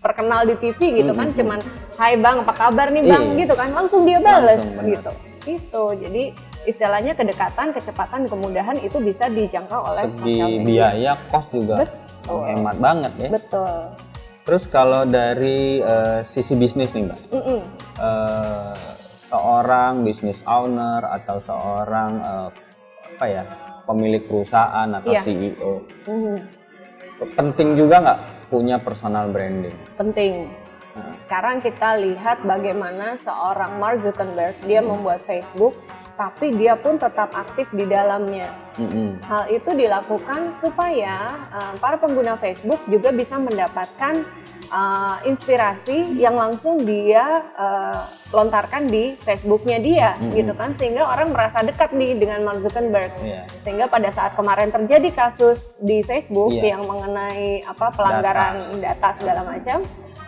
terkenal 0.00 0.40
di 0.44 0.54
TV 0.56 0.80
gitu 1.00 1.12
kan 1.12 1.28
Mhm. 1.28 1.36
cuman 1.36 1.60
Hai 1.94 2.18
bang, 2.18 2.42
apa 2.42 2.50
kabar 2.50 2.90
nih 2.90 3.06
bang? 3.06 3.22
Iya. 3.22 3.38
Gitu 3.46 3.54
kan, 3.54 3.68
langsung 3.70 4.02
dia 4.02 4.18
bales 4.18 4.58
Langsung, 4.58 4.86
gitu. 4.90 5.12
Itu, 5.44 5.84
jadi 5.94 6.22
istilahnya 6.66 7.12
kedekatan, 7.14 7.70
kecepatan, 7.70 8.26
kemudahan 8.26 8.74
itu 8.82 8.98
bisa 8.98 9.30
dijangkau 9.30 9.94
oleh 9.94 10.10
segi 10.10 10.18
sosial 10.42 10.48
media. 10.58 10.66
biaya 10.66 11.12
kos 11.30 11.46
juga 11.54 11.74
Betul. 11.86 12.40
hemat 12.50 12.76
banget 12.82 13.12
ya. 13.20 13.28
Betul. 13.30 13.74
Terus 14.44 14.64
kalau 14.68 15.06
dari 15.06 15.78
eh, 15.80 16.20
sisi 16.26 16.52
bisnis 16.58 16.90
nih 16.92 17.06
mbak, 17.06 17.20
Mm-mm. 17.30 17.60
eh, 18.02 18.74
seorang 19.30 20.02
business 20.02 20.42
owner 20.44 21.04
atau 21.06 21.38
seorang 21.46 22.10
eh, 22.20 22.48
apa 23.14 23.24
ya 23.30 23.42
pemilik 23.86 24.24
perusahaan 24.26 24.88
atau 24.90 25.12
Iya. 25.14 25.22
CEO 25.22 25.72
Mhm. 26.10 26.36
penting 27.38 27.78
juga 27.78 28.02
nggak 28.02 28.20
punya 28.50 28.76
personal 28.82 29.30
branding? 29.30 29.76
Penting. 29.94 30.63
Sekarang 31.24 31.58
kita 31.58 31.98
lihat 31.98 32.46
bagaimana 32.46 33.18
seorang 33.18 33.82
Mark 33.82 34.02
Zuckerberg 34.06 34.54
dia 34.62 34.78
membuat 34.78 35.26
Facebook, 35.26 35.74
tapi 36.14 36.54
dia 36.54 36.78
pun 36.78 36.94
tetap 36.94 37.34
aktif 37.34 37.66
di 37.74 37.82
dalamnya. 37.90 38.46
Hal 39.26 39.50
itu 39.50 39.70
dilakukan 39.74 40.54
supaya 40.58 41.34
uh, 41.50 41.74
para 41.82 41.98
pengguna 41.98 42.38
Facebook 42.38 42.78
juga 42.86 43.10
bisa 43.10 43.34
mendapatkan 43.38 44.22
uh, 44.70 45.18
inspirasi 45.26 46.14
yang 46.14 46.38
langsung 46.38 46.86
dia 46.86 47.42
uh, 47.58 48.06
lontarkan 48.30 48.86
di 48.90 49.14
Facebooknya 49.22 49.78
dia, 49.82 50.08
gitu 50.34 50.54
kan, 50.54 50.74
sehingga 50.78 51.06
orang 51.06 51.34
merasa 51.34 51.62
dekat 51.62 51.94
nih 51.94 52.18
dengan 52.18 52.46
Mark 52.46 52.62
Zuckerberg. 52.62 53.10
Iya. 53.22 53.46
Sehingga 53.62 53.86
pada 53.90 54.10
saat 54.10 54.34
kemarin 54.38 54.70
terjadi 54.70 55.10
kasus 55.14 55.74
di 55.82 56.02
Facebook 56.06 56.54
Iya. 56.54 56.78
yang 56.78 56.82
mengenai 56.86 57.62
apa 57.66 57.90
pelanggaran 57.94 58.78
data, 58.78 59.14
segala 59.18 59.46
macam, 59.46 59.82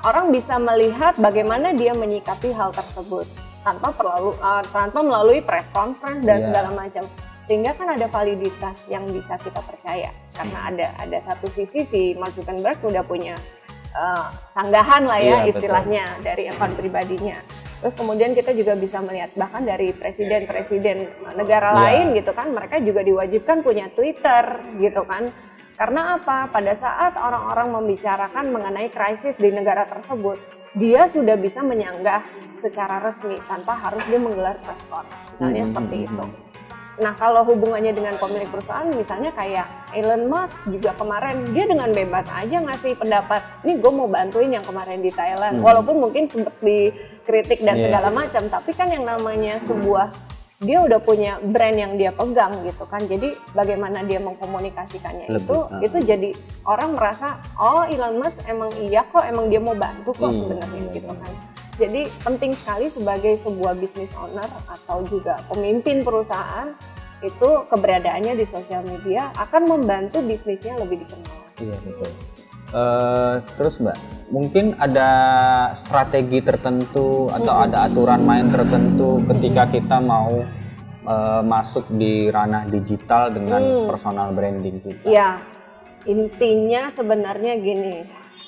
orang 0.07 0.31
bisa 0.31 0.55
melihat 0.57 1.19
bagaimana 1.19 1.75
dia 1.75 1.91
menyikapi 1.91 2.55
hal 2.55 2.71
tersebut 2.71 3.27
tanpa 3.67 3.91
perlu 3.91 4.31
uh, 4.39 4.63
tanpa 4.71 5.03
melalui 5.03 5.43
press 5.43 5.67
conference 5.75 6.23
dan 6.23 6.39
Iya. 6.39 6.47
segala 6.47 6.71
macam. 6.71 7.05
Sehingga 7.43 7.75
kan 7.75 7.95
ada 7.95 8.07
validitas 8.07 8.87
yang 8.87 9.07
bisa 9.07 9.39
kita 9.39 9.59
percaya 9.63 10.11
karena 10.35 10.59
ada 10.67 10.87
ada 10.99 11.19
satu 11.23 11.47
sisi 11.47 11.83
si 11.83 12.15
Mark 12.15 12.35
Zuckerberg 12.35 12.79
udah 12.83 13.03
punya 13.03 13.35
uh, 13.95 14.31
sanggahan 14.51 15.07
lah 15.07 15.19
ya 15.19 15.27
Iya, 15.27 15.37
betul. 15.43 15.51
istilahnya 15.59 16.05
dari 16.23 16.51
akun 16.51 16.75
pribadinya. 16.75 17.39
Terus 17.77 17.95
kemudian 17.95 18.33
kita 18.35 18.51
juga 18.51 18.75
bisa 18.75 18.99
melihat 18.99 19.31
bahkan 19.35 19.63
dari 19.63 19.91
presiden-presiden 19.95 21.07
negara 21.35 21.71
Iya. 21.71 21.79
lain 21.79 22.05
gitu 22.19 22.31
kan, 22.31 22.51
mereka 22.51 22.79
juga 22.83 23.03
diwajibkan 23.03 23.63
punya 23.63 23.87
Twitter 23.95 24.45
gitu 24.79 25.03
kan. 25.07 25.31
Karena 25.77 26.17
apa? 26.17 26.49
Pada 26.49 26.73
saat 26.73 27.21
orang-orang 27.21 27.69
membicarakan 27.77 28.49
mengenai 28.49 28.89
krisis 28.89 29.37
di 29.37 29.53
negara 29.53 29.85
tersebut, 29.85 30.41
dia 30.73 31.05
sudah 31.05 31.37
bisa 31.37 31.61
menyanggah 31.61 32.25
secara 32.57 32.97
resmi 33.05 33.37
tanpa 33.45 33.77
harus 33.77 34.01
dia 34.09 34.17
menggelar 34.17 34.57
press 34.65 34.81
con. 34.89 35.05
Misalnya 35.37 35.63
Hmm, 35.63 35.69
seperti 35.69 35.97
hmm, 36.01 36.07
itu. 36.09 36.25
hmm. 36.25 36.45
Nah, 36.97 37.13
kalau 37.13 37.45
hubungannya 37.45 37.93
dengan 37.93 38.17
pemilik 38.17 38.49
perusahaan, 38.49 38.89
misalnya 38.89 39.29
kayak 39.37 39.69
Elon 39.93 40.33
Musk 40.33 40.57
juga 40.73 40.97
kemarin, 40.97 41.45
dia 41.53 41.69
dengan 41.69 41.93
bebas 41.93 42.25
aja 42.33 42.57
ngasih 42.57 42.97
pendapat, 42.97 43.45
nih 43.69 43.77
gue 43.77 43.93
mau 43.93 44.09
bantuin 44.09 44.49
yang 44.49 44.65
kemarin 44.65 45.05
di 45.05 45.13
Thailand. 45.13 45.61
Hmm. 45.61 45.65
Walaupun 45.69 46.01
mungkin 46.01 46.25
sempat 46.25 46.57
dikritik 46.65 47.61
dan 47.61 47.77
Iya. 47.77 47.93
segala 47.93 48.09
macam, 48.09 48.49
tapi 48.49 48.73
kan 48.73 48.89
yang 48.89 49.05
namanya 49.05 49.61
sebuah, 49.69 50.09
dia 50.57 50.81
udah 50.81 50.97
punya 51.05 51.37
brand 51.45 51.77
yang 51.77 51.93
dia 52.01 52.09
pegang 52.17 52.65
gitu 52.65 52.89
kan. 52.89 53.05
Jadi 53.05 53.37
bagaimana 53.53 54.01
dia 54.09 54.17
mengkomunikasikannya 54.25 55.29
Lebih, 55.29 55.45
itu, 55.45 55.57
ah. 55.69 55.81
itu 55.85 55.99
jadi 56.01 56.31
orang 56.65 56.97
merasa, 56.97 57.37
oh 57.61 57.85
Elon 57.85 58.17
Musk 58.17 58.41
emang 58.49 58.73
iya 58.81 59.05
kok, 59.05 59.25
emang 59.29 59.53
dia 59.53 59.61
mau 59.61 59.77
bantu 59.77 60.17
kok 60.17 60.33
Iya, 60.33 60.39
sebenarnya 60.41 60.81
iya, 60.81 60.95
gitu 60.97 61.13
iya. 61.13 61.21
kan. 61.21 61.33
Jadi 61.77 62.03
penting 62.25 62.53
sekali 62.57 62.87
sebagai 62.89 63.37
sebuah 63.45 63.77
business 63.77 64.09
owner 64.17 64.49
atau 64.65 65.05
juga 65.05 65.37
pemimpin 65.53 66.01
perusahaan 66.01 66.73
itu 67.21 67.51
keberadaannya 67.69 68.33
di 68.33 68.45
sosial 68.49 68.81
media 68.89 69.29
akan 69.37 69.69
membantu 69.69 70.25
bisnisnya 70.25 70.81
lebih 70.81 71.05
dikenal. 71.05 71.37
Iya 71.61 71.77
betul. 71.85 72.11
Eh, 72.67 73.35
terus 73.55 73.79
Mbak, 73.79 73.99
mungkin 74.35 74.75
ada 74.77 75.09
strategi 75.79 76.43
tertentu 76.43 77.31
atau 77.31 77.55
ada 77.63 77.87
aturan 77.87 78.27
main 78.27 78.51
tertentu 78.51 79.23
ketika 79.31 79.71
kita 79.71 79.97
mau 80.03 80.43
eh, 81.07 81.43
masuk 81.47 81.87
di 81.95 82.27
ranah 82.27 82.67
digital 82.67 83.31
dengan 83.31 83.63
Hmm. 83.63 83.87
personal 83.87 84.35
branding 84.35 84.83
kita. 84.83 85.07
Ya, 85.07 85.39
intinya 86.03 86.91
sebenarnya 86.91 87.63
gini. 87.63 88.03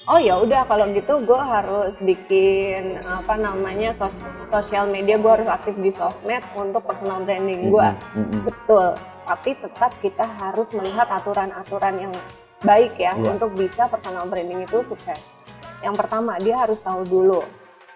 Oh 0.09 0.19
ya 0.19 0.41
udah 0.41 0.67
kalau 0.67 0.91
gitu 0.91 1.23
gue 1.23 1.37
harus 1.39 1.95
bikin 2.01 2.99
apa 3.05 3.37
namanya 3.37 3.95
sos- 3.95 4.25
sosial 4.49 4.89
media 4.89 5.21
gue 5.21 5.31
harus 5.31 5.47
aktif 5.47 5.77
di 5.79 5.93
sosmed 5.93 6.43
untuk 6.57 6.83
personal 6.83 7.23
branding 7.23 7.69
gue. 7.71 7.89
Mm-mm, 8.17 8.27
mm-mm. 8.27 8.41
Betul. 8.51 8.97
Tapi 9.23 9.51
tetap 9.55 9.93
kita 10.01 10.25
harus 10.25 10.67
melihat 10.73 11.07
aturan-aturan 11.13 11.95
yang 12.01 12.15
baik 12.61 12.99
ya 12.99 13.15
Iya. 13.15 13.39
untuk 13.39 13.55
bisa 13.55 13.87
personal 13.87 14.27
branding 14.27 14.67
itu 14.67 14.83
sukses. 14.83 15.23
Yang 15.79 15.95
pertama 15.95 16.39
dia 16.43 16.59
harus 16.59 16.79
tahu 16.83 17.07
dulu 17.07 17.41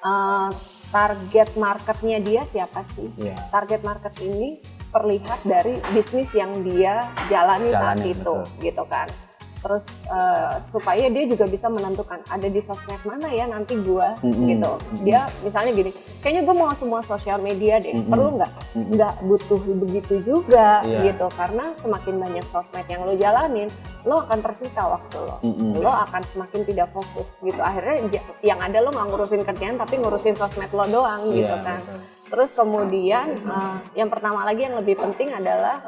eh, 0.02 0.50
target 0.90 1.49
marketnya 1.57 2.19
dia 2.21 2.42
siapa 2.45 2.85
sih. 2.95 3.09
Iya. 3.16 3.38
Target 3.50 3.81
market 3.83 4.14
ini 4.21 4.61
terlihat 4.92 5.40
dari 5.42 5.81
bisnis 5.97 6.31
yang 6.37 6.61
dia 6.61 7.09
jalani, 7.26 7.73
saat 7.73 7.97
Jalani, 7.97 8.12
itu, 8.12 8.35
betul. 8.45 8.61
gitu 8.61 8.85
kan. 8.87 9.09
Terus 9.62 9.83
eh, 10.04 10.52
supaya 10.69 11.07
dia 11.07 11.25
juga 11.25 11.47
bisa 11.47 11.66
menentukan 11.66 12.19
ada 12.26 12.45
di 12.45 12.59
sosmed 12.59 12.99
mana 13.02 13.31
ya 13.31 13.47
nanti 13.47 13.78
gua 13.78 14.19
Mm-mm, 14.19 14.47
gitu. 14.49 14.73
Dia 15.00 15.31
misalnya 15.40 15.71
gini, 15.73 15.90
kayaknya 16.19 16.42
gue 16.42 16.57
mau 16.57 16.71
semua 16.73 16.99
sosial 17.00 17.38
media 17.38 17.78
deh. 17.78 17.95
Mm-mm. 17.95 18.11
Perlu 18.11 18.28
nggak? 18.37 18.52
Nggak 18.75 19.14
butuh 19.23 19.61
begitu 19.78 20.14
juga 20.21 20.83
Iya. 20.83 20.99
gitu 21.09 21.26
karena 21.31 21.62
semakin 21.76 22.14
banyak 22.19 22.45
sosmed 22.45 22.85
yang 22.85 23.02
lo 23.02 23.14
jalanin 23.14 23.71
lo 24.02 24.19
akan 24.21 24.38
tersita 24.40 24.83
waktu 24.83 25.14
lo 25.16 25.37
Mm-mm. 25.40 25.78
lo 25.78 25.92
akan 26.00 26.23
semakin 26.25 26.61
tidak 26.64 26.90
fokus 26.90 27.38
gitu 27.38 27.57
akhirnya 27.57 28.02
j- 28.11 28.26
yang 28.42 28.59
ada 28.59 28.78
lo 28.78 28.90
nggak 28.90 29.07
ngurusin 29.07 29.42
kerjaan 29.42 29.76
tapi 29.76 29.95
ngurusin 29.97 30.35
sosmed 30.35 30.69
lo 30.69 30.83
doang 30.85 31.23
Iya, 31.25 31.37
gitu 31.38 31.57
kan 31.61 31.81
betul. 31.81 32.00
terus 32.26 32.50
kemudian 32.52 33.26
eh, 33.33 33.75
yang 33.95 34.09
pertama 34.09 34.42
lagi 34.42 34.64
yang 34.64 34.75
lebih 34.75 34.97
penting 34.97 35.31
adalah 35.31 35.78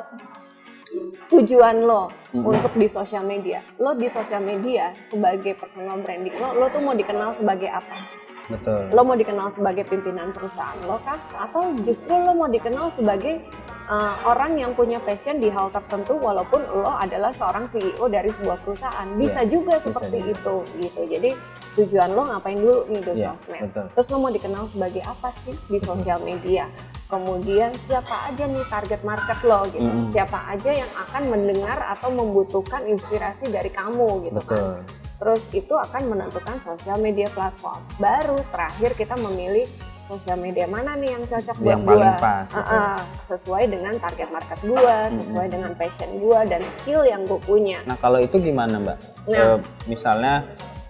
tujuan 1.31 1.83
lo 1.83 2.11
Mm-mm. 2.33 2.51
untuk 2.51 2.73
di 2.77 2.87
sosial 2.87 3.25
media 3.27 3.63
lo 3.81 3.95
di 3.95 4.07
sosial 4.07 4.43
media 4.43 4.95
sebagai 5.09 5.55
personal 5.59 5.99
branding 6.01 6.35
lo 6.39 6.55
lo 6.59 6.67
tuh 6.71 6.83
mau 6.83 6.95
dikenal 6.95 7.35
sebagai 7.35 7.71
apa 7.71 8.25
Betul. 8.45 8.93
lo 8.93 9.01
mau 9.09 9.17
dikenal 9.17 9.57
sebagai 9.57 9.89
pimpinan 9.89 10.29
perusahaan 10.29 10.77
lo 10.85 11.01
kah? 11.01 11.17
Atau 11.41 11.73
justru 11.81 12.13
lo 12.13 12.37
mau 12.37 12.45
dikenal 12.45 12.93
sebagai 12.93 13.41
uh, 13.87 14.15
orang 14.25 14.57
yang 14.57 14.73
punya 14.73 14.99
passion 14.99 15.39
di 15.39 15.49
hal 15.49 15.69
tertentu 15.69 16.17
walaupun 16.17 16.61
lo 16.73 16.93
adalah 16.95 17.31
seorang 17.31 17.65
CEO 17.65 18.09
dari 18.09 18.31
sebuah 18.31 18.59
perusahaan. 18.63 19.09
Bisa 19.17 19.45
Iya, 19.45 19.51
juga 19.51 19.75
bisa 19.77 19.85
seperti 19.91 20.19
juga. 20.21 20.33
itu 20.33 20.55
gitu. 20.81 21.01
Jadi 21.09 21.31
tujuan 21.75 22.09
lo 22.15 22.23
ngapain 22.31 22.59
dulu 22.59 22.81
nih 22.87 23.03
di 23.03 23.13
Iya, 23.19 23.35
sosmed. 23.35 23.61
betul. 23.69 23.87
Terus 23.93 24.07
lo 24.09 24.17
mau 24.19 24.33
dikenal 24.33 24.65
sebagai 24.71 25.03
apa 25.03 25.29
sih 25.43 25.55
di 25.67 25.79
sosial 25.79 26.19
media? 26.23 26.65
Kemudian 27.05 27.71
siapa 27.77 28.27
aja 28.27 28.45
nih 28.49 28.65
target 28.67 29.01
market 29.05 29.39
lo 29.45 29.69
gitu. 29.71 29.85
Mm-mm. 29.85 30.11
Siapa 30.11 30.51
aja 30.51 30.71
yang 30.73 30.91
akan 30.97 31.23
mendengar 31.31 31.79
atau 31.87 32.11
membutuhkan 32.11 32.89
inspirasi 32.89 33.53
dari 33.53 33.69
kamu 33.71 34.31
gitu 34.31 34.41
kan. 34.43 34.57
Betul. 34.59 34.75
Terus 35.15 35.43
itu 35.55 35.75
akan 35.79 36.11
menentukan 36.11 36.59
sosial 36.61 36.99
media 36.99 37.31
platform. 37.31 37.79
Baru 38.03 38.43
terakhir 38.51 38.99
kita 38.99 39.15
memilih 39.15 39.69
sosial 40.05 40.37
media 40.37 40.65
mana 40.65 40.95
nih 40.95 41.13
yang 41.13 41.25
cocok 41.25 41.57
buat 41.57 41.71
Yang 41.71 41.83
paling 41.83 42.11
gua. 42.11 42.21
pas, 42.21 42.47
betul. 42.47 42.77
ah, 42.77 43.01
sesuai 43.25 43.65
dengan 43.67 43.95
target 43.97 44.29
market 44.31 44.59
gua, 44.63 44.97
sesuai 45.11 45.47
dengan 45.49 45.73
passion 45.75 46.11
gua 46.19 46.41
dan 46.45 46.61
skill 46.73 47.03
yang 47.03 47.25
gue 47.25 47.41
punya. 47.41 47.79
Nah 47.83 47.97
kalau 47.97 48.19
itu 48.19 48.37
gimana 48.37 48.77
Mbak? 48.79 48.99
Nah. 49.27 49.39
Eh, 49.39 49.57
misalnya 49.87 50.35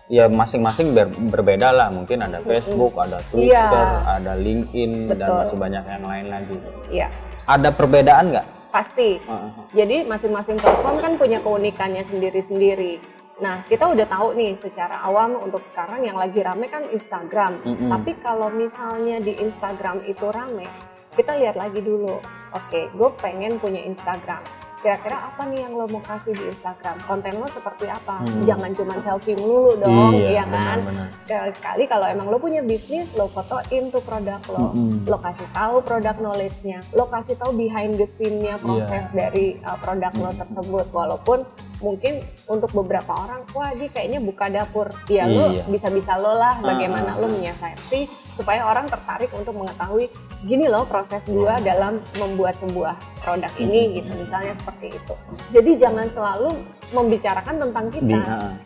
ya 0.05 0.27
masing-masing 0.27 0.93
ber- 0.93 1.15
berbeda 1.31 1.71
lah. 1.71 1.89
Mungkin 1.89 2.21
ada 2.21 2.39
Facebook, 2.41 2.93
ada 2.95 3.23
Twitter, 3.25 3.55
Iya. 3.57 4.21
ada 4.21 4.33
LinkedIn 4.35 5.09
dan 5.09 5.17
Betul. 5.17 5.39
masih 5.41 5.59
banyak 5.59 5.85
yang 5.89 6.05
lain 6.05 6.27
lagi. 6.29 6.57
Iya, 6.91 7.09
Ada 7.45 7.69
perbedaan 7.71 8.27
nggak? 8.31 8.47
pasti. 8.69 9.23
Heeh. 9.23 9.51
Jadi 9.73 9.97
masing-masing 10.03 10.59
platform 10.59 10.99
kan 10.99 11.15
punya 11.15 11.39
keunikannya 11.39 12.03
sendiri-sendiri. 12.03 12.99
Nah, 13.43 13.67
kita 13.67 13.91
udah 13.91 14.07
tahu 14.07 14.39
nih 14.39 14.55
secara 14.55 15.03
awam 15.03 15.35
untuk 15.43 15.67
sekarang 15.67 16.07
yang 16.07 16.15
lagi 16.15 16.39
rame 16.39 16.71
kan 16.71 16.87
Instagram. 16.87 17.59
Mm-mm. 17.67 17.91
Tapi 17.91 18.15
kalau 18.23 18.47
misalnya 18.55 19.19
di 19.19 19.35
Instagram 19.43 20.07
itu 20.07 20.31
rame, 20.31 20.71
kita 21.19 21.35
lihat 21.43 21.59
lagi 21.59 21.83
dulu. 21.83 22.23
Oke, 22.55 22.87
gue 22.95 23.11
pengen 23.19 23.59
punya 23.59 23.83
Instagram. 23.83 24.64
Kira-kira 24.85 25.33
apa 25.33 25.49
nih 25.49 25.65
yang 25.65 25.81
lo 25.81 25.89
mau 25.89 26.05
kasih 26.05 26.37
di 26.37 26.45
Instagram? 26.45 27.01
Konten 27.09 27.41
lo 27.41 27.49
seperti 27.49 27.89
apa? 27.89 28.21
Hmm. 28.21 28.45
Jangan 28.45 28.69
cuma 28.77 29.01
selfie 29.01 29.33
melulu 29.33 29.81
dong, 29.81 30.13
Iya, 30.13 30.29
ya 30.29 30.45
kan? 30.45 30.79
Sekali-sekali 31.17 31.89
kalau 31.89 32.05
emang 32.05 32.29
lo 32.29 32.37
punya 32.37 32.61
bisnis, 32.61 33.09
lo 33.17 33.33
fotoin 33.33 33.89
tuh 33.89 34.05
produk 34.05 34.45
lo. 34.53 34.77
Mm-mm. 34.77 35.09
Lo 35.09 35.17
kasih 35.17 35.49
tahu 35.57 35.81
produk 35.81 36.21
knowledge-nya, 36.21 36.85
lo 36.93 37.09
kasih 37.09 37.33
tahu 37.41 37.57
behind 37.57 37.97
the 37.97 38.05
scene-nya 38.05 38.61
proses 38.61 39.09
Iya. 39.09 39.17
dari 39.17 39.57
uh, 39.65 39.81
produk 39.81 40.13
lo 40.21 40.31
tersebut. 40.37 40.87
Walaupun 40.93 41.49
mungkin 41.81 42.21
untuk 42.45 42.69
beberapa 42.77 43.17
orang, 43.17 43.41
wah 43.57 43.73
ini 43.73 43.89
kayaknya 43.89 44.21
buka 44.21 44.53
dapur. 44.53 44.93
Ya 45.09 45.25
lo 45.25 45.49
Iya. 45.49 45.65
bisa-bisa 45.65 46.21
lo 46.21 46.37
lah 46.37 46.61
bagaimana 46.61 47.17
Ah. 47.17 47.21
lo 47.25 47.33
menyiasati 47.33 48.05
supaya 48.37 48.69
orang 48.69 48.91
tertarik 48.91 49.31
untuk 49.33 49.55
mengetahui 49.55 50.11
gini 50.43 50.67
loh 50.67 50.85
proses 50.85 51.23
gua 51.25 51.57
dalam 51.63 52.03
membuat 52.19 52.59
sebuah 52.59 52.99
produk 53.23 53.49
ini 53.57 53.97
gitu 53.97 54.11
misalnya 54.13 54.53
seperti 54.53 54.74
itu. 54.83 55.15
Jadi 55.51 55.71
jangan 55.77 56.07
selalu 56.07 56.51
membicarakan 56.91 57.57
tentang 57.61 57.87
kita. 57.89 58.19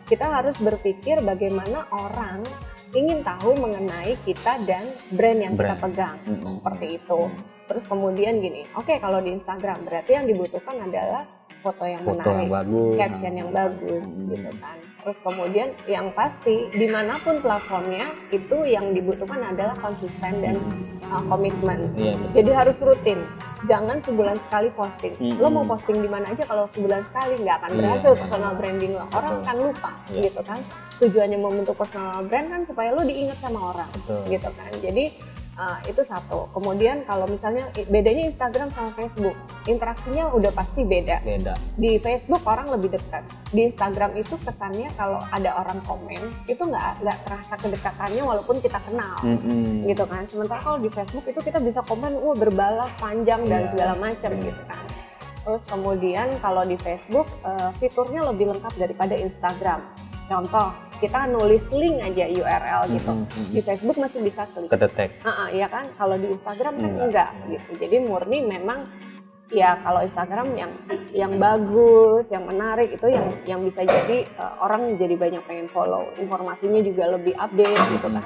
Kita 0.05 0.25
harus 0.31 0.55
berpikir 0.57 1.19
bagaimana 1.19 1.85
orang 1.89 2.41
ingin 2.89 3.21
tahu 3.21 3.53
mengenai 3.53 4.17
kita 4.23 4.57
dan 4.65 4.81
brand 5.11 5.39
yang 5.39 5.53
kita 5.53 5.77
Brand. 5.77 5.81
pegang 5.83 6.17
Mm-mm. 6.25 6.57
seperti 6.57 6.87
itu. 6.97 7.19
Terus 7.69 7.83
kemudian 7.85 8.33
gini, 8.37 8.65
oke 8.73 8.97
kalau 8.97 9.21
di 9.21 9.29
Instagram 9.31 9.85
berarti 9.85 10.11
yang 10.11 10.25
dibutuhkan 10.25 10.73
adalah 10.79 11.21
foto 11.59 11.83
yang 11.83 12.01
Foto 12.01 12.17
menarik, 12.17 12.39
yang 12.39 12.49
bagus. 12.49 12.93
caption 12.97 13.33
yang 13.35 13.49
bagus 13.51 14.05
Hmm. 14.07 14.25
gitu 14.25 14.49
kan. 14.57 14.77
Terus 14.99 15.17
kemudian 15.21 15.67
yang 15.85 16.07
pasti 16.09 16.55
di 16.71 16.87
mana 16.87 17.13
pun 17.19 17.35
platformnya 17.37 18.07
itu 18.31 18.57
yang 18.63 18.89
dibutuhkan 18.89 19.43
adalah 19.43 19.75
konsisten 19.75 20.33
dan 20.39 20.55
uh, 21.05 21.21
komitmen. 21.27 21.93
Iya, 21.93 22.15
betul. 22.15 22.33
Jadi 22.33 22.51
harus 22.55 22.77
rutin. 22.79 23.19
Jangan 23.59 23.99
sebulan 23.99 24.37
sekali 24.39 24.71
posting. 24.71 25.13
Mm-mm. 25.19 25.35
Lo 25.35 25.51
mau 25.51 25.67
posting 25.67 25.99
di 25.99 26.07
mana 26.07 26.31
aja 26.31 26.47
kalau 26.47 26.63
sebulan 26.67 27.03
sekali 27.03 27.35
nggak 27.37 27.55
akan 27.59 27.69
Iya, 27.69 27.77
berhasil 27.77 28.11
betul. 28.11 28.21
personal 28.23 28.53
branding 28.55 28.91
lo. 28.95 29.05
Orang 29.09 29.33
Betul. 29.35 29.43
akan 29.43 29.55
lupa 29.59 29.91
Iya. 30.07 30.21
gitu 30.25 30.41
kan. 30.43 30.59
Tujuannya 30.99 31.37
membentuk 31.37 31.75
personal 31.75 32.19
brand 32.23 32.47
kan 32.47 32.61
supaya 32.63 32.89
lo 32.91 33.03
diingat 33.03 33.39
sama 33.39 33.59
orang 33.71 33.89
Betul. 33.91 34.21
gitu 34.31 34.49
kan. 34.53 34.71
Jadi 34.79 35.03
uh, 35.59 35.77
itu 35.83 35.99
satu. 36.01 36.47
Kemudian 36.55 37.03
kalau 37.03 37.27
misalnya 37.27 37.67
bedanya 37.91 38.31
Instagram 38.31 38.71
sama 38.71 38.95
Facebook, 38.95 39.35
interaksinya 39.67 40.31
udah 40.31 40.55
pasti 40.55 40.87
beda. 40.87 41.19
Beda. 41.21 41.53
Di 41.75 41.99
Facebook 41.99 42.41
orang 42.47 42.71
lebih 42.71 42.95
dekat. 42.95 43.27
Di 43.51 43.67
Instagram 43.67 44.15
itu 44.15 44.39
kesannya 44.39 44.87
kalau 44.95 45.19
ada 45.29 45.59
orang 45.59 45.83
komen 45.83 46.23
itu 46.47 46.63
nggak 46.63 47.03
nggak 47.03 47.17
terasa 47.27 47.53
kedekatannya 47.59 48.23
walaupun 48.23 48.63
kita 48.63 48.79
kenal 48.87 49.19
Mm-mm. 49.21 49.83
gitu 49.85 50.07
kan. 50.07 50.23
Sementara 50.31 50.63
kalau 50.63 50.79
di 50.79 50.87
Facebook 50.87 51.27
itu 51.27 51.43
kita 51.43 51.59
bisa 51.59 51.83
komen, 51.83 52.15
wah 52.23 52.37
berbalas 52.39 52.89
panjang 52.97 53.43
dan 53.45 53.67
Iya. 53.67 53.69
segala 53.75 53.93
macam 53.99 54.31
Iya. 54.31 54.47
gitu 54.47 54.63
kan. 54.63 54.83
Terus 55.39 55.63
kemudian 55.65 56.27
kalau 56.39 56.63
di 56.63 56.77
Facebook 56.79 57.27
eh, 57.43 57.69
fiturnya 57.81 58.21
lebih 58.31 58.55
lengkap 58.55 58.73
daripada 58.79 59.17
Instagram. 59.17 59.81
Contoh, 60.29 60.69
kita 60.99 61.31
nulis 61.31 61.71
link 61.71 62.03
aja 62.03 62.25
URL 62.27 62.81
gitu. 62.91 63.11
Mhm, 63.11 63.25
mhm. 63.25 63.51
Di 63.55 63.61
Facebook 63.63 63.97
masih 63.97 64.19
bisa 64.19 64.43
klik. 64.51 64.69
kedetek 64.69 65.09
Ah, 65.23 65.45
ah, 65.45 65.47
iya 65.49 65.67
kan? 65.71 65.87
Kalau 65.95 66.15
di 66.19 66.27
Instagram 66.27 66.75
kan 66.77 66.91
Enggak. 66.91 67.05
enggak, 67.07 67.29
gitu. 67.47 67.69
Jadi 67.87 67.95
murni 68.03 68.39
memang 68.43 68.85
ya 69.49 69.81
kalau 69.81 70.05
Instagram 70.05 70.47
yang 70.55 70.71
yang 71.09 71.33
bagus, 71.41 72.29
yang 72.29 72.45
menarik 72.45 72.93
itu 72.93 73.09
yang 73.09 73.25
yang 73.45 73.59
bisa 73.65 73.81
jadi 73.81 74.25
eh, 74.25 74.53
orang 74.61 74.95
jadi 74.95 75.15
banyak 75.17 75.43
pengen 75.45 75.67
follow. 75.69 76.09
Informasinya 76.21 76.79
juga 76.85 77.17
lebih 77.17 77.33
update 77.37 77.81
gitu 77.97 78.07
kan. 78.07 78.23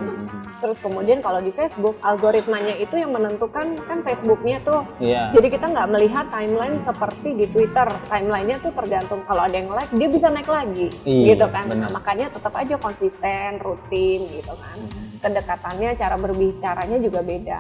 Terus 0.60 0.78
kemudian 0.80 1.20
kalau 1.24 1.40
di 1.40 1.52
Facebook 1.56 1.96
algoritmanya 2.04 2.76
itu 2.80 3.00
yang 3.00 3.12
menentukan 3.16 3.76
kan 3.88 4.00
Facebooknya 4.04 4.60
tuh 4.64 4.84
iya 5.00 5.32
jadi 5.32 5.48
kita 5.50 5.66
nggak 5.72 5.90
melihat 5.90 6.26
timeline 6.30 6.78
seperti 6.84 7.30
di 7.34 7.46
Twitter. 7.48 7.88
Timelinenya 8.12 8.60
tuh 8.60 8.72
tergantung 8.76 9.24
kalau 9.26 9.48
ada 9.48 9.56
yang 9.56 9.72
like 9.72 9.92
dia 9.96 10.10
bisa 10.12 10.28
naik 10.30 10.50
lagi, 10.50 10.92
Iya, 11.08 11.34
gitu 11.34 11.46
kan. 11.50 11.70
Nah, 11.72 11.90
makanya 11.90 12.30
tetap 12.30 12.54
aja 12.54 12.76
konsisten, 12.78 13.58
rutin, 13.62 14.28
gitu 14.30 14.54
kan. 14.54 14.78
Kedekatannya, 15.24 15.96
cara 15.96 16.16
berbicaranya 16.20 16.98
juga 17.00 17.24
beda, 17.24 17.60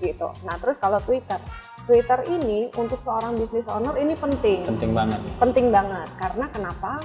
gitu. 0.00 0.28
Nah 0.46 0.56
terus 0.58 0.78
kalau 0.78 1.02
Twitter, 1.02 1.38
Twitter 1.84 2.20
ini 2.30 2.70
untuk 2.78 3.02
seorang 3.02 3.34
business 3.36 3.66
owner 3.66 3.94
ini 3.98 4.14
penting, 4.14 4.62
penting 4.66 4.92
banget 4.94 5.20
penting 5.42 5.74
banget. 5.74 6.08
Karena 6.18 6.46
kenapa? 6.48 7.02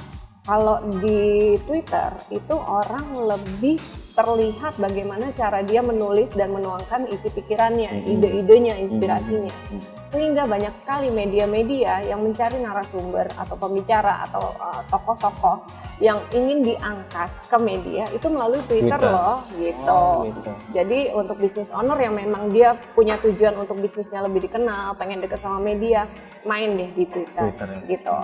Kalau 0.47 0.79
di 1.03 1.59
Twitter 1.67 2.15
itu 2.31 2.55
orang 2.55 3.27
lebih 3.27 3.75
terlihat 4.17 4.81
bagaimana 4.81 5.29
cara 5.37 5.61
dia 5.61 5.85
menulis 5.85 6.33
dan 6.33 6.49
menuangkan 6.49 7.05
isi 7.13 7.29
pikirannya, 7.29 8.01
Mhm. 8.01 8.11
ide-idenya, 8.17 8.73
inspirasinya 8.81 9.53
Mhm. 9.69 9.79
sehingga 10.09 10.49
banyak 10.49 10.73
sekali 10.81 11.13
media-media 11.13 12.01
yang 12.01 12.25
mencari 12.25 12.57
narasumber 12.57 13.29
atau 13.37 13.53
pembicara 13.53 14.25
atau 14.25 14.57
uh, 14.57 14.81
tokoh-tokoh 14.89 15.61
yang 16.01 16.17
ingin 16.33 16.65
diangkat 16.65 17.29
ke 17.45 17.57
media 17.61 18.09
itu 18.09 18.25
melalui 18.25 18.61
Twitter, 18.65 18.97
Twitter. 18.97 19.13
loh 19.13 19.37
gitu. 19.59 19.93
Oh, 19.93 20.25
gitu. 20.25 20.51
Jadi 20.73 20.99
untuk 21.13 21.37
bisnis 21.37 21.69
owner 21.69 21.97
yang 22.01 22.17
memang 22.17 22.49
dia 22.49 22.73
punya 22.97 23.21
tujuan 23.21 23.53
untuk 23.53 23.77
bisnisnya 23.77 24.25
lebih 24.25 24.49
dikenal, 24.49 24.97
pengen 24.97 25.21
deket 25.21 25.41
sama 25.43 25.61
media, 25.61 26.09
main 26.41 26.73
deh 26.73 26.89
di 26.95 27.05
Twitter, 27.05 27.53
Twitter, 27.53 27.67
ya. 27.69 27.81
gitu. 27.85 28.17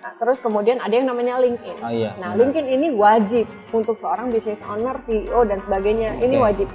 Nah, 0.00 0.12
terus 0.16 0.40
kemudian 0.40 0.80
ada 0.80 0.96
yang 0.96 1.08
namanya 1.12 1.36
LinkedIn. 1.36 1.76
oh 1.84 1.92
iya 1.92 2.16
Nah. 2.16 2.32
LinkedIn 2.32 2.66
ini 2.72 2.88
wajib 2.96 3.44
untuk 3.68 4.00
seorang 4.00 4.32
bisnis 4.32 4.64
owner, 4.64 4.96
CEO 4.96 5.44
dan 5.44 5.60
sebagainya. 5.60 6.16
Ini 6.24 6.40
Oke. 6.40 6.44
wajib. 6.44 6.68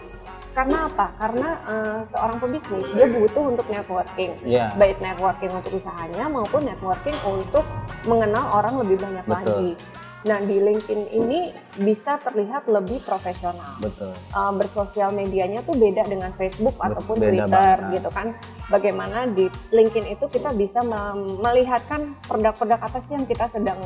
Karena 0.56 0.88
apa? 0.88 1.12
Karena 1.20 1.50
eh, 1.68 2.00
seorang 2.08 2.38
pebisnis 2.40 2.88
dia 2.94 3.10
butuh 3.12 3.44
untuk 3.50 3.66
networking. 3.68 4.32
Iya. 4.46 4.72
Baik 4.78 5.02
networking 5.04 5.52
untuk 5.52 5.74
usahanya 5.74 6.32
maupun 6.32 6.64
networking 6.64 7.18
untuk 7.28 7.66
mengenal 8.08 8.62
orang 8.62 8.80
lebih 8.80 9.02
banyak 9.02 9.26
Betul. 9.26 9.36
lagi. 9.36 9.70
Nah, 10.26 10.42
di 10.42 10.58
LinkedIn 10.58 11.14
ini 11.14 11.54
bisa 11.78 12.18
terlihat 12.18 12.66
lebih 12.66 12.98
profesional. 13.00 13.78
betul 13.78 14.10
Eh, 14.10 14.54
bersosial 14.54 15.14
medianya 15.14 15.62
tuh 15.62 15.74
beda 15.74 16.02
dengan 16.04 16.34
Facebook 16.34 16.74
Bet- 16.76 16.86
ataupun 16.92 17.16
beda 17.16 17.46
Twitter 17.46 17.54
banget. 17.78 17.94
gitu 17.96 18.10
kan. 18.10 18.28
Bagaimana 18.68 19.30
di 19.30 19.46
LinkedIn 19.70 20.10
itu 20.10 20.26
kita 20.28 20.50
bisa 20.52 20.82
melihatkan 21.38 22.18
produk-produk 22.26 22.82
apa 22.82 22.98
sih 23.00 23.14
yang 23.14 23.24
kita 23.24 23.46
sedang 23.48 23.78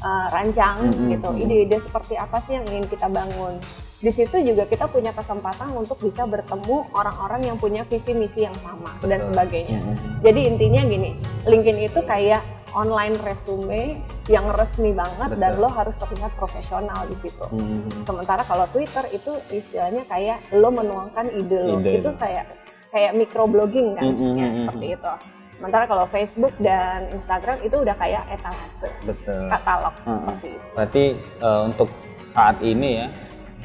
eh, 0.00 0.26
rancang 0.30 0.82
Mhm, 0.82 1.08
gitu. 1.10 1.28
mhm. 1.30 1.38
Ide-ide 1.38 1.78
seperti 1.78 2.14
apa 2.16 2.40
sih 2.40 2.52
yang 2.52 2.66
ingin 2.66 2.88
kita 2.88 3.06
bangun. 3.06 3.54
Di 3.96 4.10
situ 4.10 4.34
juga 4.40 4.66
kita 4.66 4.88
punya 4.88 5.12
kesempatan 5.12 5.70
untuk 5.72 5.94
bisa 6.00 6.26
bertemu 6.26 6.90
orang-orang 6.90 7.46
yang 7.46 7.56
punya 7.56 7.84
visi 7.84 8.10
misi 8.10 8.42
yang 8.42 8.56
sama 8.58 8.98
dan 9.00 9.20
Betul. 9.20 9.28
sebagainya. 9.30 9.78
Jadi 10.18 10.40
intinya 10.44 10.82
gini, 10.82 11.14
LinkedIn 11.44 11.86
itu 11.86 12.00
kayak 12.02 12.42
online 12.72 13.16
resume 13.20 14.00
yang 14.26 14.48
resmi 14.50 14.92
banget 14.92 15.36
dan 15.36 15.52
Betul. 15.52 15.62
lo 15.62 15.68
harus 15.68 15.94
terlihat 15.96 16.32
profesional 16.34 17.04
di 17.04 17.16
situ. 17.16 17.44
Mhm. 17.48 18.04
Sementara 18.04 18.42
kalau 18.42 18.64
Twitter 18.68 19.04
itu 19.10 19.32
istilahnya 19.48 20.02
kayak 20.04 20.40
lo 20.52 20.68
menuangkan 20.68 21.28
ide 21.30 21.58
lo. 21.60 21.76
Ide. 21.78 22.00
Itu 22.00 22.10
saya 22.12 22.44
kayak 22.88 23.12
microblogging 23.14 23.96
kan, 23.96 24.04
Mm, 24.04 24.16
mm, 24.16 24.34
ya 24.34 24.46
mm, 24.46 24.56
seperti 24.58 24.86
itu. 24.92 25.12
Sementara 25.52 25.84
kalau 25.86 26.04
Facebook 26.06 26.54
dan 26.58 27.06
Instagram 27.08 27.56
itu 27.62 27.76
udah 27.78 27.94
kayak 27.94 28.22
etalase, 28.28 28.90
betul 29.02 29.46
katalog 29.48 29.94
Mm, 29.94 30.08
mm. 30.08 30.18
seperti 30.18 30.48
itu. 30.50 30.66
Berarti 30.74 31.04
eh, 31.40 31.60
untuk 31.62 31.88
saat 32.18 32.56
ini 32.60 32.88
ya 32.98 33.06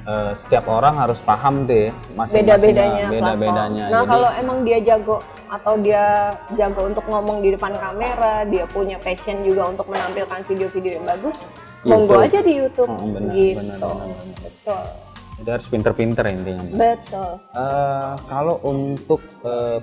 eh, 0.05 0.31
setiap 0.39 0.65
orang 0.67 0.95
harus 0.95 1.19
paham 1.19 1.63
ya 1.63 1.91
masing-masing 2.13 2.35
Beda-bedanya 2.43 3.05
beda 3.05 3.19
platform. 3.19 3.41
bedanya. 3.43 3.85
Nah 3.91 4.03
kalau 4.05 4.29
emang 4.33 4.57
dia 4.63 4.79
jago 4.79 5.17
atau 5.47 5.79
dia 5.79 6.35
jago 6.59 6.87
untuk 6.87 7.05
ngomong 7.07 7.39
di 7.39 7.55
depan 7.55 7.71
kamera, 7.79 8.43
dia 8.47 8.67
punya 8.67 8.99
passion 8.99 9.43
juga 9.47 9.71
untuk 9.71 9.87
menampilkan 9.87 10.43
video-video 10.43 10.99
yang 10.99 11.05
bagus, 11.07 11.35
monggo 11.87 12.19
aja 12.19 12.39
di 12.43 12.53
YouTube. 12.59 12.91
Oh, 12.91 13.07
benar, 13.07 13.31
gitu. 13.31 13.59
benar, 13.63 13.77
benar, 13.79 13.95
benar. 13.95 14.39
Betul. 14.43 14.83
jadi 15.37 15.49
harus 15.53 15.67
pinter-pinter 15.69 16.23
intinya. 16.33 16.63
Betul. 16.75 17.31
Eh, 17.55 18.13
kalau 18.27 18.55
untuk 18.65 19.21
eh, 19.45 19.79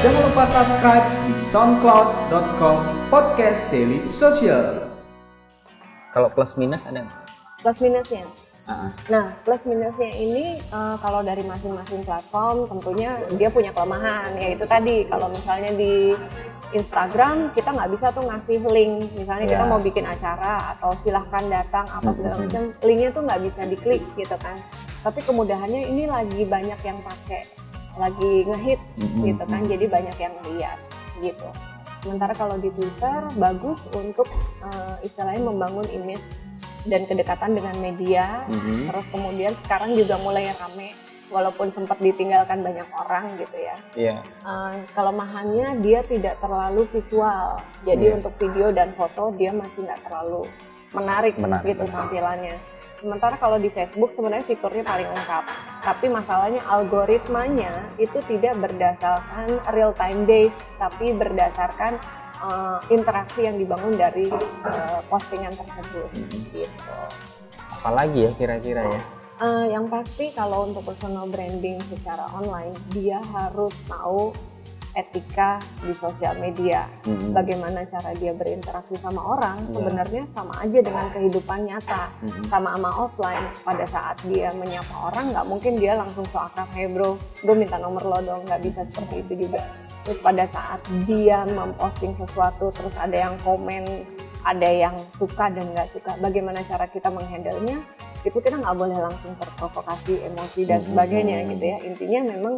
Jangan 0.00 0.32
lupa 0.32 0.48
subscribe 0.48 1.06
di 1.28 1.36
soundcloud.com 1.44 2.76
podcast 3.12 3.68
daily 3.68 4.00
social. 4.00 4.88
kalau 6.16 6.32
plus 6.32 6.56
minus 6.56 6.80
ada 6.88 7.04
nggak? 7.04 7.20
Plus 7.60 7.76
minusnya. 7.84 8.24
Ah, 8.70 8.86
ah. 8.86 8.90
Nah, 9.10 9.26
plus 9.42 9.66
minusnya 9.66 10.14
ini 10.14 10.62
eh, 10.62 10.96
kalau 11.02 11.26
dari 11.26 11.42
masing-masing 11.42 12.06
platform 12.06 12.70
tentunya 12.70 13.18
dia 13.34 13.50
punya 13.50 13.74
kelemahan. 13.74 14.30
Ya 14.38 14.54
itu 14.54 14.62
tadi 14.70 15.10
kalau 15.10 15.26
misalnya 15.26 15.74
di 15.74 16.14
Instagram 16.70 17.50
kita 17.50 17.74
nggak 17.74 17.90
bisa 17.90 18.14
tuh 18.14 18.22
ngasih 18.30 18.62
link. 18.70 19.10
Misalnya 19.18 19.50
kita 19.50 19.64
Ya. 19.66 19.70
mau 19.70 19.82
bikin 19.82 20.06
acara 20.06 20.78
atau 20.78 20.94
silahkan 21.02 21.42
datang 21.50 21.82
apa 21.90 22.14
segala 22.14 22.46
macam, 22.46 22.70
linknya 22.86 23.10
tuh 23.10 23.22
nggak 23.26 23.40
bisa 23.42 23.60
diklik 23.66 24.02
gitu 24.14 24.36
kan. 24.38 24.54
Tapi 25.02 25.18
kemudahannya 25.26 25.90
ini 25.90 26.06
lagi 26.06 26.46
banyak 26.46 26.78
yang 26.86 26.98
pakai, 27.02 27.42
lagi 27.98 28.46
ngehit 28.46 28.78
gitu 29.18 29.42
kan. 29.50 29.66
Jadi 29.66 29.84
banyak 29.90 30.14
yang 30.14 30.34
lihat 30.46 30.78
gitu. 31.18 31.48
Sementara 32.06 32.32
kalau 32.32 32.54
di 32.54 32.70
Twitter 32.70 33.18
bagus 33.34 33.82
untuk 33.98 34.30
eh, 34.62 34.94
istilahnya 35.02 35.42
membangun 35.42 35.90
image 35.90 36.22
dan 36.86 37.04
kedekatan 37.04 37.52
dengan 37.56 37.76
media. 37.76 38.44
Mhm. 38.48 38.88
Terus 38.88 39.06
kemudian 39.12 39.52
sekarang 39.60 39.92
juga 39.96 40.16
mulai 40.20 40.52
rame, 40.56 40.96
walaupun 41.30 41.70
sempat 41.70 42.02
ditinggalkan 42.02 42.60
banyak 42.60 42.86
orang 42.98 43.38
gitu 43.38 43.56
ya. 43.56 43.76
Iya. 43.94 44.16
Eh, 44.24 44.74
kelemahannya 44.92 45.78
dia 45.78 46.02
tidak 46.02 46.42
terlalu 46.42 46.90
visual, 46.90 47.62
jadi 47.86 48.12
Iya. 48.12 48.16
untuk 48.18 48.34
video 48.36 48.74
dan 48.74 48.90
foto 48.98 49.30
dia 49.38 49.54
masih 49.54 49.86
nggak 49.86 50.02
terlalu 50.10 50.50
menarik, 50.90 51.38
Menarik, 51.38 51.70
gitu 51.70 51.86
benar. 51.86 51.96
tampilannya. 52.02 52.56
Sementara 53.00 53.40
kalau 53.40 53.56
di 53.56 53.72
Facebook 53.72 54.12
sebenarnya 54.12 54.44
fiturnya 54.44 54.84
paling 54.84 55.08
lengkap, 55.08 55.44
tapi 55.80 56.12
masalahnya 56.12 56.60
algoritmanya 56.68 57.72
itu 57.96 58.20
tidak 58.28 58.60
berdasarkan 58.60 59.56
real 59.72 59.96
time 59.96 60.28
base, 60.28 60.60
tapi 60.76 61.16
berdasarkan 61.16 61.96
eh, 62.40 62.78
interaksi 62.92 63.44
yang 63.44 63.56
dibangun 63.60 63.94
dari 63.96 64.26
eh, 64.66 65.00
postingan 65.06 65.54
tersebut. 65.54 66.08
Gitu. 66.50 66.66
Apalagi 67.80 68.28
ya 68.28 68.30
kira-kira 68.36 68.82
ya? 68.84 69.02
Eh, 69.40 69.66
yang 69.72 69.88
pasti 69.88 70.36
kalau 70.36 70.68
untuk 70.68 70.84
personal 70.84 71.24
branding 71.24 71.80
secara 71.88 72.28
online, 72.36 72.76
dia 72.92 73.24
harus 73.32 73.72
tahu 73.88 74.36
etika 74.92 75.62
di 75.80 75.94
sosial 75.94 76.34
media. 76.36 76.84
Mhm. 77.06 77.30
Bagaimana 77.30 77.86
cara 77.86 78.10
dia 78.18 78.34
berinteraksi 78.34 78.98
sama 78.98 79.22
orang, 79.22 79.62
Iya. 79.64 79.70
sebenarnya 79.70 80.22
sama 80.26 80.60
aja 80.60 80.78
dengan 80.82 81.06
kehidupan 81.14 81.60
nyata. 81.66 82.10
Mhm. 82.20 82.42
Sama 82.50 82.68
sama 82.74 82.90
offline, 83.06 83.46
pada 83.62 83.86
saat 83.86 84.18
dia 84.26 84.50
menyapa 84.54 85.10
orang, 85.10 85.30
nggak 85.30 85.46
mungkin 85.46 85.72
dia 85.78 85.94
langsung 85.94 86.26
so 86.28 86.38
akrab, 86.42 86.68
hey 86.74 86.90
bro, 86.90 87.16
gue 87.40 87.54
minta 87.54 87.78
nomor 87.78 88.02
lo 88.02 88.18
dong, 88.20 88.42
nggak 88.44 88.62
bisa 88.62 88.82
seperti 88.82 89.22
itu 89.26 89.46
juga. 89.46 89.62
Terus 90.00 90.18
pada 90.18 90.44
saat 90.46 90.80
dia 91.04 91.44
memposting 91.46 92.10
sesuatu, 92.10 92.72
terus 92.72 92.96
ada 92.96 93.14
yang 93.14 93.36
komen, 93.40 94.04
ada 94.42 94.64
yang 94.66 94.96
suka 95.12 95.48
dan 95.48 95.68
nggak 95.70 95.88
suka, 95.88 96.16
bagaimana 96.18 96.64
cara 96.64 96.88
kita 96.88 97.08
menghandle-nya, 97.08 97.84
itu 98.20 98.36
kita 98.36 98.56
nggak 98.56 98.76
boleh 98.76 98.96
langsung 98.96 99.36
terprovokasi 99.36 100.24
emosi 100.24 100.60
dan 100.64 100.80
Mhm. 100.80 100.86
sebagainya 100.88 101.36
gitu 101.46 101.64
ya. 101.66 101.78
Intinya 101.82 102.20
memang 102.26 102.54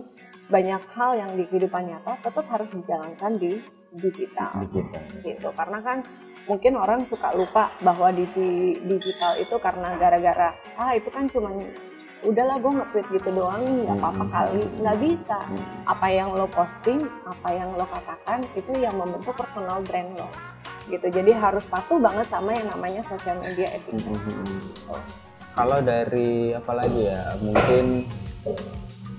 banyak 0.47 0.83
hal 0.93 1.11
yang 1.17 1.31
di 1.33 1.45
kehidupan 1.45 1.87
nyata 1.87 2.19
tetap 2.21 2.47
harus 2.47 2.69
dijalankan 2.69 3.33
di 3.37 3.63
digital 3.93 4.57
Digital. 4.63 5.05
gitu 5.21 5.49
karena 5.53 5.79
kan 5.81 5.99
mungkin 6.45 6.75
orang 6.75 7.05
suka 7.05 7.31
lupa 7.33 7.69
bahwa 7.79 8.09
di, 8.09 8.25
di 8.33 8.49
digital 8.83 9.37
itu 9.37 9.53
karena 9.57 9.95
gara-gara 9.97 10.49
ah 10.75 10.93
itu 10.93 11.09
kan 11.09 11.29
cuman 11.29 11.61
udahlah 12.23 12.57
gue 12.57 12.73
nge-tweet 12.73 13.07
gitu 13.13 13.29
doang 13.33 13.63
nggak 13.83 13.99
apa-apa 13.99 14.25
Mhm. 14.25 14.31
kali 14.31 14.61
nggak 14.79 14.99
bisa 14.99 15.39
Mhm. 15.43 15.65
apa 15.85 16.07
yang 16.09 16.29
lo 16.31 16.47
posting 16.47 16.99
apa 17.23 17.49
yang 17.51 17.69
lo 17.75 17.85
katakan 17.85 18.39
itu 18.55 18.73
yang 18.75 18.95
membentuk 18.95 19.35
personal 19.35 19.83
brand 19.83 20.15
lo 20.15 20.29
gitu 20.87 21.07
jadi 21.09 21.31
harus 21.33 21.63
patuh 21.65 21.99
banget 21.99 22.27
sama 22.27 22.55
yang 22.55 22.67
namanya 22.69 23.03
social 23.03 23.39
media 23.39 23.71
etika 23.73 24.07
Mhm. 24.07 24.47
Kalau 25.53 25.85
dari 25.85 26.49
apa 26.49 26.73
lagi 26.73 27.13
ya? 27.13 27.37
Mungkin 27.37 28.09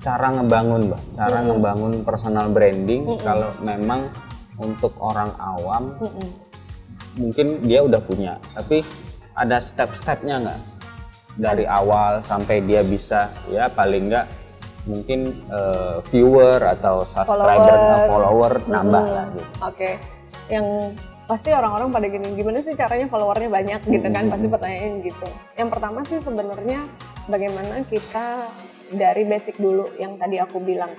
cara 0.01 0.33
ngebangun, 0.33 0.89
Mbak. 0.89 1.01
Cara 1.13 1.37
Mhm. 1.37 1.45
ngebangun 1.45 1.93
personal 2.01 2.49
branding 2.49 3.05
Mhm. 3.05 3.21
kalau 3.21 3.53
memang 3.61 4.09
untuk 4.55 4.97
orang 4.97 5.29
awam 5.37 5.93
Mm-mm. 5.97 6.29
mungkin 7.15 7.61
dia 7.61 7.81
udah 7.81 7.97
punya 7.99 8.37
tapi 8.53 8.81
ada 9.33 9.57
step-stepnya 9.57 10.35
nggak 10.39 10.59
dari 11.33 11.65
awal 11.65 12.21
sampai 12.23 12.61
dia 12.61 12.85
bisa 12.85 13.29
ya 13.49 13.65
paling 13.67 14.09
nggak 14.09 14.25
mungkin 14.83 15.31
eh, 15.47 15.97
viewer 16.11 16.59
atau 16.59 17.07
subscriber 17.07 17.47
Follower. 17.47 17.71
atau 17.71 17.99
follower 18.11 18.53
nambah 18.67 19.03
Hmm, 19.03 19.15
lah 19.15 19.25
gitu. 19.31 19.49
Oke, 19.63 19.89
yang 20.51 20.65
pasti 21.23 21.49
orang-orang 21.55 21.87
pada 21.87 22.07
gini, 22.11 22.27
gimana 22.35 22.59
sih 22.59 22.75
caranya 22.75 23.07
followernya 23.07 23.47
banyak 23.47 23.81
gitu 23.87 24.07
kan? 24.11 24.27
Pasti 24.27 24.47
pertanyaan 24.51 24.93
gitu. 25.01 25.27
Yang 25.55 25.69
pertama 25.71 25.99
sih 26.03 26.19
sebenarnya 26.19 26.79
bagaimana 27.25 27.79
kita 27.87 28.51
dari 28.91 29.23
basic 29.23 29.55
dulu 29.55 29.87
yang 29.95 30.19
tadi 30.19 30.37
aku 30.37 30.59
bilang. 30.59 30.91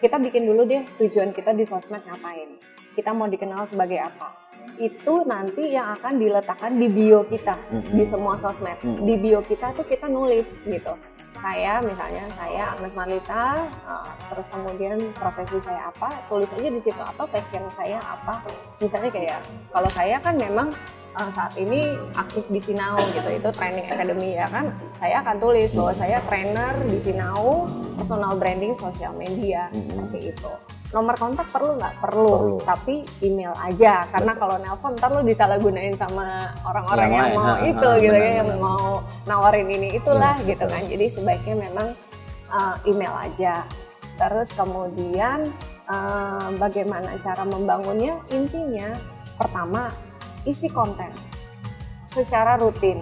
Kita 0.00 0.16
bikin 0.16 0.48
dulu 0.48 0.64
deh 0.66 0.82
tujuan 0.98 1.30
kita 1.30 1.54
di 1.54 1.62
sosmed 1.62 2.02
ngapain. 2.02 2.56
Kita 2.96 3.14
mau 3.14 3.30
dikenal 3.30 3.70
sebagai 3.70 4.00
apa. 4.02 4.32
Itu 4.80 5.28
nanti 5.28 5.76
yang 5.76 6.00
akan 6.00 6.16
diletakkan 6.16 6.80
di 6.80 6.88
bio 6.88 7.20
kita 7.28 7.52
Mm-mm. 7.68 7.92
di 7.92 8.04
semua 8.04 8.40
sosmed. 8.40 8.80
Mm-mm. 8.80 9.04
Di 9.04 9.14
bio 9.20 9.40
kita 9.44 9.76
tuh 9.76 9.84
kita 9.84 10.08
nulis 10.08 10.48
gitu. 10.64 10.96
Saya 11.40 11.80
misalnya 11.80 12.28
saya 12.36 12.76
Agnes 12.76 12.92
Marlita, 12.92 13.64
uh, 13.88 14.12
terus 14.28 14.44
kemudian 14.52 15.00
profesi 15.16 15.56
saya 15.56 15.88
apa, 15.88 16.20
tulis 16.28 16.52
aja 16.52 16.68
di 16.68 16.80
situ 16.80 17.00
atau 17.00 17.24
passion 17.24 17.64
saya 17.72 17.96
apa. 17.96 18.44
Misalnya 18.76 19.08
kayak 19.08 19.40
kalau 19.72 19.88
saya 19.88 20.20
kan 20.20 20.36
memang 20.36 20.68
uh, 21.16 21.30
saat 21.32 21.56
ini 21.56 21.96
aktif 22.12 22.44
di 22.52 22.60
Sinau 22.60 23.00
gitu, 23.16 23.24
itu 23.32 23.48
training 23.56 23.88
academy 23.88 24.36
ya 24.36 24.52
kan. 24.52 24.68
Saya 24.92 25.24
akan 25.24 25.40
tulis 25.40 25.72
bahwa 25.72 25.92
saya 25.96 26.20
trainer 26.28 26.76
di 26.92 26.98
Sinau, 27.00 27.64
personal 27.96 28.36
branding 28.36 28.76
sosial 28.76 29.16
media 29.16 29.72
Mhm. 29.72 29.80
seperti 29.88 30.18
itu. 30.36 30.52
Nomor 30.90 31.14
kontak 31.14 31.46
perlu 31.54 31.78
nggak? 31.78 32.02
Perlu. 32.02 32.30
Perlu. 32.34 32.56
tapi 32.66 33.06
email 33.22 33.54
aja 33.62 34.06
karena 34.10 34.32
kalau 34.34 34.58
nelpon 34.58 34.98
ntar 34.98 35.10
lo 35.14 35.22
disalahgunain 35.22 35.94
sama 35.94 36.50
orang-orang 36.66 37.06
Yang 37.06 37.14
yang, 37.14 37.32
mau 37.38 37.54
itu 37.62 37.88
ha, 37.88 38.02
gitu 38.02 38.16
kan 38.18 38.32
yang 38.42 38.50
mau 38.58 38.86
nawarin 39.26 39.68
ini 39.70 39.88
itulah 39.94 40.34
Iya, 40.42 40.54
gitu 40.54 40.64
betul. 40.66 40.74
kan 40.74 40.82
jadi 40.90 41.06
sebaiknya 41.14 41.56
memang 41.70 41.88
uh, 42.50 42.76
email 42.84 43.14
aja 43.14 43.64
terus 44.18 44.48
kemudian 44.52 45.48
uh, 45.88 46.52
bagaimana 46.60 47.16
cara 47.22 47.46
membangunnya 47.46 48.20
intinya 48.28 48.98
pertama 49.38 49.88
isi 50.44 50.68
konten 50.68 51.08
secara 52.04 52.58
rutin 52.60 53.00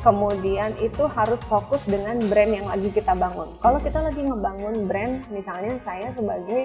kemudian 0.00 0.72
itu 0.78 1.04
harus 1.10 1.42
fokus 1.50 1.82
dengan 1.84 2.16
brand 2.30 2.54
yang 2.54 2.66
lagi 2.70 2.88
kita 2.94 3.12
bangun 3.12 3.50
kalau 3.60 3.82
kita 3.82 3.98
lagi 3.98 4.22
ngebangun 4.22 4.86
brand 4.86 5.26
misalnya 5.28 5.76
saya 5.76 6.08
sebagai 6.14 6.64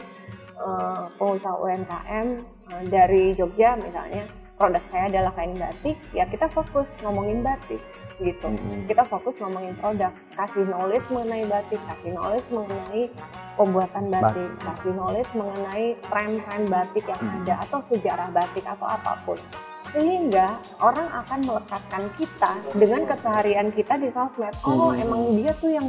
uh, 0.58 1.10
pengusaha 1.18 1.56
UMKM 1.58 2.28
uh, 2.70 2.84
dari 2.88 3.34
Jogja 3.34 3.76
misalnya 3.78 4.26
produk 4.54 4.84
saya 4.88 5.10
adalah 5.10 5.34
kain 5.34 5.58
batik 5.58 5.98
ya 6.14 6.24
kita 6.26 6.46
fokus 6.48 6.94
ngomongin 7.02 7.42
batik 7.42 7.82
gitu 8.22 8.46
Mm-mm. 8.46 8.86
kita 8.86 9.02
fokus 9.04 9.42
ngomongin 9.42 9.74
produk 9.76 10.14
kasih 10.38 10.64
knowledge 10.70 11.10
mengenai 11.10 11.50
batik 11.50 11.82
kasih 11.90 12.14
knowledge 12.14 12.48
mengenai 12.54 13.10
pembuatan 13.58 14.06
batik 14.14 14.50
kasih 14.62 14.94
knowledge 14.94 15.32
mengenai 15.34 15.98
tren-tren 16.06 16.64
batik 16.70 17.06
yang 17.10 17.18
Hmm. 17.20 17.42
ada 17.44 17.54
atau 17.66 17.80
sejarah 17.82 18.30
batik 18.30 18.64
atau 18.64 18.86
apa 18.86 19.18
pun 19.26 19.38
sehingga 19.90 20.58
orang 20.82 21.06
akan 21.12 21.40
melekatkan 21.46 22.04
kita 22.18 22.52
dengan 22.74 23.02
keseharian 23.06 23.70
kita 23.74 23.98
di 23.98 24.10
sosmed 24.10 24.54
oh 24.62 24.94
Hmm. 24.94 25.02
emang 25.02 25.22
dia 25.34 25.52
tuh 25.58 25.74
yang 25.74 25.88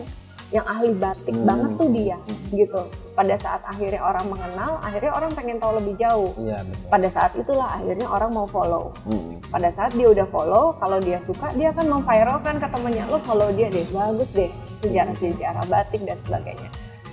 yang 0.53 0.67
ahli 0.67 0.93
batik 0.93 1.33
Hmm. 1.33 1.47
banget 1.47 1.71
tuh 1.77 1.89
dia 1.89 2.17
Hmm. 2.21 2.37
gitu 2.53 2.81
pada 3.15 3.35
saat 3.39 3.63
akhirnya 3.65 4.03
orang 4.03 4.27
mengenal 4.27 4.73
akhirnya 4.83 5.13
orang 5.13 5.31
pengen 5.33 5.57
tahu 5.57 5.79
lebih 5.79 5.95
jauh 5.95 6.35
betul. 6.35 6.91
pada 6.91 7.09
saat 7.09 7.33
itulah 7.35 7.69
akhirnya 7.71 8.07
orang 8.07 8.31
mau 8.31 8.45
follow 8.45 8.91
Mm-mm. 9.07 9.39
pada 9.49 9.71
saat 9.71 9.95
dia 9.95 10.11
udah 10.11 10.27
follow 10.27 10.75
kalau 10.79 10.99
dia 10.99 11.23
suka 11.23 11.55
dia 11.55 11.71
akan 11.71 11.87
memviralkan 11.89 12.59
ke 12.59 12.67
temennya 12.67 13.07
lo 13.07 13.23
follow 13.23 13.49
dia 13.51 13.71
deh 13.71 13.87
bagus 13.89 14.35
deh 14.35 14.51
sejarah-sejarah 14.83 15.65
batik 15.65 16.03
dan 16.03 16.19
sebagainya 16.27 16.69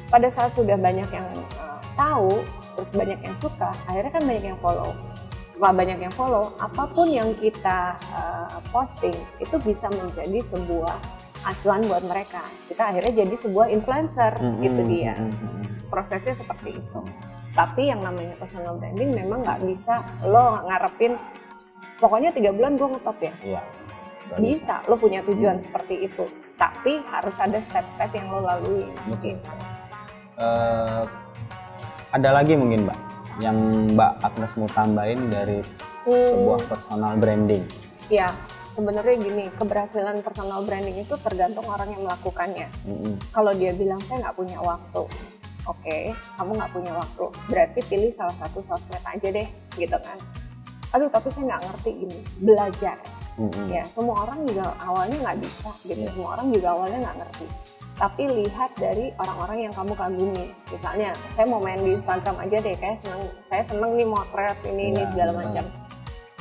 pada 0.09 0.27
saat 0.27 0.51
sudah 0.51 0.75
banyak 0.75 1.07
yang 1.07 1.27
uh, 1.55 1.79
tahu 1.95 2.41
terus 2.75 2.89
banyak 2.91 3.19
yang 3.21 3.35
suka 3.37 3.69
akhirnya 3.85 4.11
kan 4.11 4.23
banyak 4.25 4.45
yang 4.51 4.59
follow 4.59 4.91
setelah 5.45 5.71
banyak 5.71 5.97
yang 6.01 6.13
follow 6.13 6.49
apa 6.57 6.83
pun 6.89 7.07
yang 7.07 7.29
kita 7.37 7.93
uh, 8.11 8.57
posting 8.73 9.13
itu 9.37 9.55
bisa 9.61 9.85
menjadi 9.87 10.41
sebuah 10.41 10.97
acuan 11.43 11.81
buat 11.83 12.03
mereka 12.03 12.41
kita 12.67 12.83
akhirnya 12.87 13.13
jadi 13.17 13.35
sebuah 13.37 13.67
influencer 13.69 14.33
Mm-mm. 14.35 14.61
gitu 14.61 14.81
dia 14.85 15.13
Mm-mm. 15.15 15.89
prosesnya 15.89 16.33
seperti 16.33 16.77
itu 16.77 16.99
tapi 17.51 17.87
yang 17.87 17.99
namanya 17.99 18.37
personal 18.37 18.75
branding 18.75 19.11
memang 19.11 19.41
nggak 19.41 19.61
bisa 19.61 19.99
lo 20.23 20.63
ngarepin 20.63 21.19
pokoknya 21.97 22.31
tiga 22.31 22.49
bulan 22.49 22.73
gue 22.73 22.87
ngetop 22.89 23.17
ya 23.19 23.33
Iya. 23.43 23.61
Nggak 24.23 24.39
bisa 24.41 24.75
lo 24.85 24.95
punya 24.95 25.19
tujuan 25.21 25.57
Hmm. 25.57 25.65
seperti 25.65 25.95
itu 26.03 26.23
tapi 26.55 27.01
harus 27.05 27.35
ada 27.35 27.57
step-step 27.57 28.11
yang 28.11 28.27
lo 28.29 28.39
lalui 28.41 28.85
Betul. 29.03 29.35
gitu. 29.35 29.51
Eh, 30.37 31.03
ada 32.11 32.29
lagi 32.31 32.53
mungkin 32.53 32.85
mbak 32.85 32.99
yang 33.39 33.57
mbak 33.91 34.11
Agnes 34.21 34.53
mau 34.55 34.69
tambahin 34.69 35.27
dari 35.27 35.59
sebuah 36.03 36.59
Hmm, 36.59 36.69
personal 36.69 37.13
branding. 37.15 37.63
ya 38.07 38.31
sebenarnya 38.71 39.15
gini 39.19 39.45
keberhasilan 39.59 40.23
personal 40.23 40.63
branding 40.63 41.03
itu 41.03 41.15
tergantung 41.19 41.67
orang 41.67 41.91
yang 41.91 42.07
melakukannya. 42.07 42.67
Mm-mm. 42.87 43.19
kalau 43.35 43.51
dia 43.51 43.75
bilang 43.75 43.99
saya 44.07 44.23
nggak 44.27 44.37
punya 44.39 44.57
waktu. 44.63 45.03
Oke 45.67 46.15
kamu 46.39 46.51
nggak 46.57 46.71
punya 46.71 46.93
waktu. 46.95 47.25
Berarti 47.51 47.79
pilih 47.85 48.11
salah 48.15 48.33
satu 48.39 48.63
sosmed 48.63 49.03
aja 49.03 49.27
deh 49.27 49.47
gitu 49.75 49.97
kan. 49.99 50.17
Aduh 50.95 51.11
tapi 51.11 51.27
saya 51.29 51.55
nggak 51.55 51.63
ngerti 51.67 51.89
gini 52.07 52.19
belajar. 52.39 52.97
Mm-mm. 53.39 53.71
ya 53.71 53.83
semua 53.87 54.27
orang 54.27 54.43
juga 54.43 54.75
awalnya 54.83 55.17
nggak 55.23 55.39
bisa 55.39 55.71
gitu. 55.87 56.03
Iya. 56.03 56.11
semua 56.11 56.29
orang 56.35 56.47
juga 56.51 56.67
awalnya 56.75 56.99
nggak 57.03 57.17
ngerti. 57.23 57.47
Tapi 58.01 58.23
lihat 58.33 58.71
dari 58.81 59.13
orang-orang 59.21 59.69
yang 59.69 59.73
kamu 59.77 59.93
kagumi. 59.93 60.45
Misalnya 60.73 61.13
saya 61.37 61.45
mau 61.45 61.61
main 61.61 61.77
di 61.77 61.93
Instagram 62.01 62.33
aja 62.41 62.57
deh 62.57 62.75
kayak 62.75 62.97
seneng 62.97 63.21
saya 63.45 63.63
seneng 63.67 63.93
nih 63.93 64.07
motret 64.09 64.57
ini 64.65 64.89
ini 64.89 65.01
Iya, 65.05 65.09
segala 65.13 65.31
macam 65.37 65.63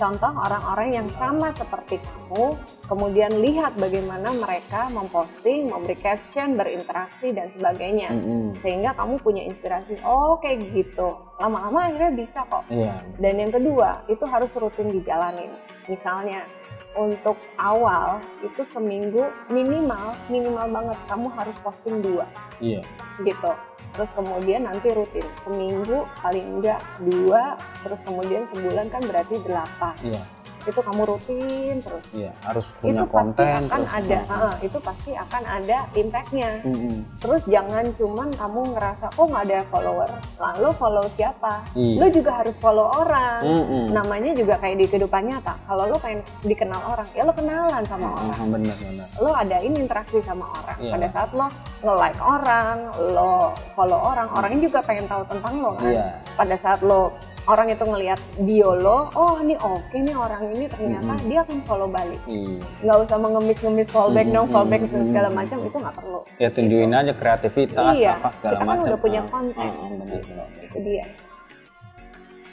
contoh 0.01 0.33
orang-orang 0.33 0.97
yang 0.97 1.09
sama 1.13 1.53
seperti 1.53 2.01
kamu 2.01 2.57
kemudian 2.89 3.37
lihat 3.37 3.77
bagaimana 3.77 4.33
mereka 4.33 4.89
memposting 4.89 5.69
memberi 5.69 6.01
caption 6.01 6.57
berinteraksi 6.57 7.37
dan 7.37 7.53
sebagainya 7.53 8.09
Mm-mm. 8.09 8.57
sehingga 8.57 8.97
kamu 8.97 9.21
punya 9.21 9.45
inspirasi 9.45 10.01
oh 10.01 10.41
kayak 10.41 10.73
gitu 10.73 11.13
lama-lama 11.37 11.93
akhirnya 11.93 12.13
bisa 12.17 12.41
kok 12.49 12.65
Iya. 12.73 12.97
dan 13.17 13.35
yang 13.37 13.49
kedua, 13.51 14.05
itu 14.07 14.23
harus 14.29 14.53
rutin 14.55 14.93
dijalanin. 14.93 15.49
Misalnya, 15.89 16.45
untuk 16.93 17.35
awal 17.57 18.21
itu 18.45 18.61
seminggu 18.63 19.25
minimal, 19.49 20.13
minimal 20.29 20.69
banget 20.69 20.99
kamu 21.09 21.27
harus 21.33 21.57
posting 21.65 21.99
dua 22.05 22.29
Iya. 22.61 22.85
gitu. 23.25 23.51
Terus 23.90 24.11
kemudian 24.14 24.64
nanti 24.64 24.94
rutin, 24.94 25.26
seminggu 25.42 26.07
paling 26.22 26.59
enggak 26.59 26.81
dua, 27.03 27.59
terus 27.83 28.00
kemudian 28.07 28.46
sebulan 28.46 28.87
kan 28.88 29.03
berarti 29.03 29.42
delapan. 29.42 29.94
Iya. 30.03 30.22
Itu 30.62 30.81
kamu 30.81 31.03
rutin 31.05 31.75
terus. 31.79 32.05
Iya. 32.11 32.33
Harus 32.42 32.66
punya 32.77 32.92
itu 32.96 33.05
pasti 33.07 33.16
konten. 33.33 33.61
akan 33.62 33.81
terus- 33.83 33.94
ada, 33.94 34.18
ah, 34.29 34.55
itu 34.59 34.79
pasti 34.79 35.11
akan 35.12 35.42
ada 35.46 35.79
impactnya. 35.94 36.51
Mm-mm. 36.62 36.94
Terus 37.18 37.42
jangan 37.46 37.85
cuman 37.94 38.29
kamu 38.33 38.61
ngerasa 38.73 39.07
kok 39.09 39.25
nggak 39.25 39.44
ada 39.46 39.59
follower, 39.66 40.11
lalu 40.37 40.68
follow 40.75 41.05
siapa? 41.11 41.55
Iya. 41.73 41.96
Lo 41.96 42.07
juga 42.11 42.33
harus 42.37 42.57
follow 42.57 42.87
orang 42.87 43.40
Mm-mm. 43.42 43.85
namanya 43.90 44.33
juga 44.33 44.55
kayak 44.57 44.77
di 44.77 44.87
kehidupan 44.87 45.23
nyata 45.23 45.55
kalau 45.62 45.85
lo 45.87 45.96
pengen 45.96 46.20
dikenal 46.42 46.81
orang 46.87 47.09
ya 47.11 47.23
lo 47.23 47.33
kenalan 47.33 47.83
sama 47.85 48.07
orang 48.11 48.33
Ah, 48.33 48.46
benar 48.46 48.77
benar. 48.77 49.07
lo 49.16 49.31
adain 49.33 49.75
interaksi 49.75 50.18
sama 50.18 50.44
orang 50.51 50.79
Iya. 50.79 50.90
pada 50.90 51.07
saat 51.09 51.31
lo 51.31 51.46
nge-like 51.81 52.20
orang 52.20 52.77
lo 53.09 53.33
follow 53.73 54.01
orang 54.03 54.29
orangnya 54.31 54.61
juga 54.62 54.81
pengen 54.81 55.07
tahu 55.07 55.23
tentang 55.27 55.55
lo 55.57 55.70
kan 55.75 55.90
Iya. 55.90 56.07
pada 56.35 56.55
saat 56.55 56.81
lo 56.81 57.12
orang 57.51 57.67
itu 57.69 57.83
ngelihat 57.83 58.21
bio 58.41 58.71
lo 58.73 59.11
oh 59.13 59.35
ini 59.39 59.59
oke 59.59 59.91
nih 59.93 60.15
orang 60.15 60.43
ini 60.49 60.65
ternyata 60.67 61.13
Mm-mm. 61.13 61.27
dia 61.27 61.39
akan 61.43 61.59
follow 61.65 61.89
balik 61.89 62.21
Iya. 62.25 62.63
nggak 62.81 62.99
usah 63.03 63.17
mengemis-ngemis 63.19 63.89
fallback 63.89 64.27
dong 64.27 64.47
Mm-mm. 64.47 64.55
fallback 64.55 64.83
dan 64.87 65.03
segala 65.05 65.29
macam 65.29 65.59
itu 65.61 65.77
nggak 65.77 65.97
perlu 65.97 66.21
Ya 66.37 66.49
tunjukin 66.49 66.93
aja 66.93 67.13
kreativitas 67.13 67.93
iya 67.93 68.15
apa 68.17 68.29
segala 68.33 68.53
kita 68.53 68.63
kan 68.63 68.71
macam. 68.71 68.87
udah 68.87 68.99
punya 68.99 69.21
konten 69.27 69.59
ah, 69.61 69.75
ah, 69.75 69.89
benar, 69.91 70.21
benar. 70.23 70.47
itu 70.61 70.79
dia 70.81 71.05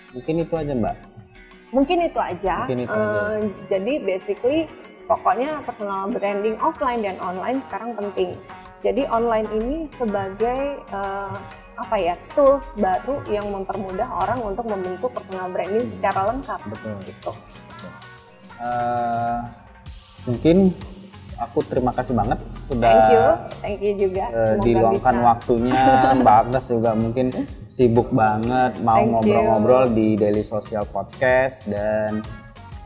Mungkin 0.07 0.35
itu 0.39 0.53
aja 0.55 0.73
mbak. 0.73 0.95
Mungkin 1.69 1.97
itu 2.01 2.17
aja. 2.17 2.55
Mungkin 2.63 2.79
itu 2.81 2.95
aja. 2.95 3.19
Eh, 3.27 3.37
jadi 3.67 3.93
basically 4.01 4.59
pokoknya 5.03 5.61
personal 5.61 6.07
branding 6.09 6.55
offline 6.57 7.03
dan 7.03 7.19
online 7.19 7.59
sekarang 7.59 7.91
penting. 7.93 8.33
Jadi 8.79 9.03
online 9.05 9.45
ini 9.51 9.83
sebagai 9.85 10.79
eh, 10.81 11.35
apa 11.77 11.95
ya 11.95 12.13
tools 12.33 12.65
baru 12.75 13.21
yang 13.25 13.47
mempermudah 13.47 14.09
orang 14.09 14.41
untuk 14.43 14.65
membentuk 14.65 15.13
personal 15.13 15.45
branding 15.47 15.85
Hmm. 15.85 15.93
secara 15.93 16.21
lengkap. 16.27 16.59
Betul. 16.67 16.95
Gitu. 17.03 17.31
Eh, 18.57 19.37
mungkin 20.25 20.57
aku 21.37 21.61
terima 21.63 21.93
kasih 21.93 22.11
banget 22.11 22.39
sudah 22.65 22.89
Thank 22.89 23.07
you, 23.07 23.25
thank 23.61 23.79
you 23.79 23.93
juga. 23.95 24.25
Semoga 24.27 24.65
diluangkan 24.65 25.15
bisa. 25.15 25.27
waktunya 25.27 25.81
Mbak 26.19 26.35
Agnes 26.35 26.65
juga 26.65 26.91
mungkin 26.91 27.25
sibuk 27.69 28.09
banget 28.09 28.81
mau 28.81 28.97
ngobrol-ngobrol 28.97 29.93
di 29.93 30.17
Daily 30.17 30.41
Social 30.41 30.83
Podcast 30.83 31.65
dan 31.65 32.25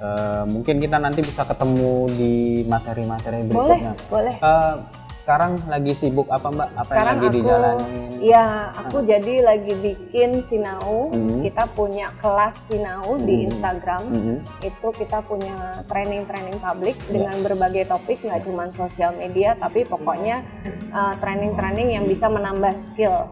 Eh, 0.01 0.43
mungkin 0.49 0.81
kita 0.81 0.97
nanti 0.97 1.21
bisa 1.21 1.45
ketemu 1.45 2.09
di 2.09 2.33
materi-materi 2.65 3.45
Boleh, 3.45 3.77
berikutnya. 3.77 3.93
boleh. 4.09 4.33
Eh, 4.33 4.73
sekarang 5.21 5.61
lagi 5.65 5.93
sibuk 5.93 6.25
apa 6.27 6.49
Mbak? 6.49 6.69
Apa 6.73 6.83
Sekarang 6.83 7.05
yang 7.13 7.21
lagi 7.21 7.27
aku, 7.27 7.37
dijalanin? 7.37 8.01
ya 8.17 8.45
aku 8.73 8.97
jadi 9.01 9.33
lagi 9.41 9.73
bikin 9.75 10.29
sinau. 10.41 11.09
Hmm. 11.09 11.41
Kita 11.41 11.63
punya 11.71 12.09
kelas 12.17 12.57
sinau 12.65 13.15
di 13.17 13.35
Hmm. 13.37 13.47
Instagram. 13.47 14.01
Mhm. 14.09 14.35
Itu 14.61 14.87
kita 14.91 15.21
punya 15.21 15.53
training-training 15.85 16.57
publik 16.57 16.97
Ya. 17.05 17.05
dengan 17.13 17.35
berbagai 17.39 17.85
topik, 17.87 18.19
nggak 18.19 18.41
cuma 18.43 18.69
sosial 18.71 19.13
media, 19.13 19.53
tapi 19.55 19.83
pokoknya 19.83 20.41
uh, 20.89 21.13
training-training 21.17 21.93
yang 21.93 22.05
bisa 22.05 22.25
menambah 22.25 22.73
skill 22.83 23.29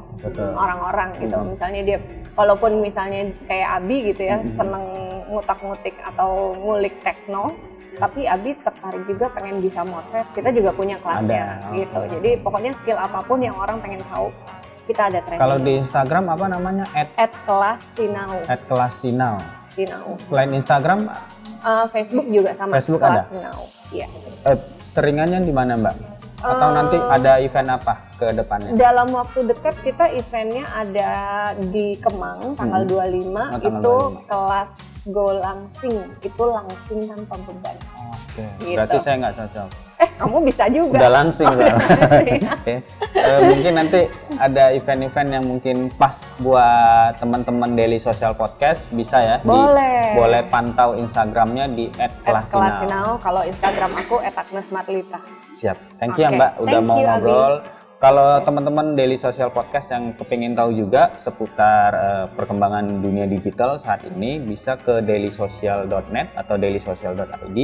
orang-orang 0.54 1.16
gitu. 1.18 1.36
Hmm. 1.36 1.50
Misalnya 1.50 1.82
dia, 1.82 1.98
walaupun 2.34 2.80
misalnya 2.80 3.32
kayak 3.46 3.82
Abi 3.82 3.98
gitu 4.06 4.22
ya, 4.22 4.38
Mhm. 4.38 4.52
seneng 4.52 4.86
ngutak-ngutik 5.30 5.96
atau 6.04 6.52
ngulik 6.54 6.98
tekno, 7.00 7.54
tapi 7.96 8.26
Abi 8.26 8.58
tertarik 8.58 9.06
juga 9.06 9.30
pengen 9.30 9.62
bisa 9.62 9.82
motret. 9.82 10.26
Kita 10.32 10.50
juga 10.50 10.72
punya 10.72 10.98
kelasnya 10.98 11.62
Ada, 11.62 11.74
gitu. 11.74 12.00
Jadi 12.10 12.30
pokoknya 12.40 12.72
skill 12.74 12.98
apa 12.98 13.22
pun 13.22 13.40
yang 13.40 13.56
orang 13.56 13.78
pengen 13.78 14.02
tahu, 14.04 14.34
kita 14.84 15.08
ada 15.08 15.22
training. 15.22 15.40
Kalau 15.40 15.58
di 15.58 15.74
Instagram 15.78 16.24
apa 16.28 16.46
namanya? 16.48 16.86
At, 16.92 17.10
at 17.16 17.32
kelas 17.44 17.80
sinau, 17.94 18.42
at 18.44 18.62
kelas 18.66 18.94
sinau. 18.98 19.38
sinau. 19.70 20.18
Selain 20.26 20.52
Instagram, 20.52 21.00
Uh, 21.60 21.84
Facebook 21.92 22.24
juga 22.26 22.56
sama 22.56 22.72
Facebook 22.74 23.04
kelas 23.04 23.20
ada? 23.20 23.24
sinau. 23.28 23.60
Iya. 23.92 24.08
eh, 24.46 24.56
seringannya 24.88 25.44
di 25.44 25.52
mana 25.52 25.76
Mbak? 25.76 25.96
Atau 26.40 26.68
Eh, 26.68 26.74
nanti 26.74 26.96
ada 26.96 27.32
event 27.38 27.70
apa 27.70 27.94
ke 28.16 28.32
depannya? 28.32 28.72
Dalam 28.72 29.12
waktu 29.12 29.44
dekat 29.44 29.76
kita 29.84 30.08
eventnya 30.10 30.64
ada 30.72 31.12
di 31.60 32.00
Kemang 32.00 32.56
tanggal 32.56 32.88
Hmm. 32.88 32.92
25 33.12 33.44
Oh, 33.44 33.60
tanggal 33.60 33.76
itu 33.76 33.92
25. 33.92 34.24
kelas 34.24 34.70
Go 35.10 35.34
Langsing 35.34 35.96
itu 36.20 36.44
langsing 36.44 37.00
tanpa 37.04 37.36
beban. 37.40 37.78
Oke, 38.10 38.46
Gitu. 38.60 38.78
berarti 38.78 38.98
saya 39.00 39.16
nggak 39.18 39.36
cocok. 39.36 39.70
Eh 39.98 40.10
kamu 40.16 40.38
bisa 40.42 40.64
juga. 40.70 40.96
Udah 40.96 41.12
langsing 41.12 41.44
Oh, 41.46 41.60
langsing. 41.60 42.40
Eh, 43.12 43.40
mungkin 43.44 43.74
nanti 43.76 44.00
ada 44.34 44.72
event-event 44.72 45.30
yang 45.30 45.44
mungkin 45.44 45.78
pas 45.92 46.16
buat 46.38 47.20
teman-teman 47.20 47.76
Daily 47.76 47.98
Social 47.98 48.32
Podcast 48.32 48.88
bisa 48.90 49.20
ya. 49.20 49.36
di- 49.38 49.50
Boleh. 49.50 50.16
boleh 50.16 50.42
pantau 50.48 50.96
Instagramnya 50.96 51.68
di 51.68 51.92
@kelasinau. 52.24 52.56
kelas 52.56 52.76
sinau 52.80 53.10
kalau 53.18 53.42
Instagram 53.44 53.92
aku 53.98 54.16
@agnesmarlita. 54.22 55.20
Siap. 55.52 55.78
Thank 55.98 56.16
you 56.16 56.24
ya 56.24 56.30
Oke. 56.30 56.38
Mbak 56.38 56.52
udah 56.60 56.72
Thank 56.72 56.88
mau 56.88 56.98
you, 56.98 57.08
Abi. 57.10 57.79
Kalau 58.00 58.40
teman-teman 58.48 58.96
Daily 58.96 59.20
Social 59.20 59.52
Podcast 59.52 59.92
yang 59.92 60.16
kepingin 60.16 60.56
tahu 60.56 60.72
juga 60.72 61.12
seputar 61.20 61.92
eh, 61.92 62.26
perkembangan 62.32 63.04
dunia 63.04 63.28
digital 63.28 63.76
saat 63.76 64.08
ini 64.08 64.40
bisa 64.40 64.80
ke 64.80 65.04
dailysocial.net 65.04 66.32
atau 66.32 66.56
dailysocial.id 66.56 67.58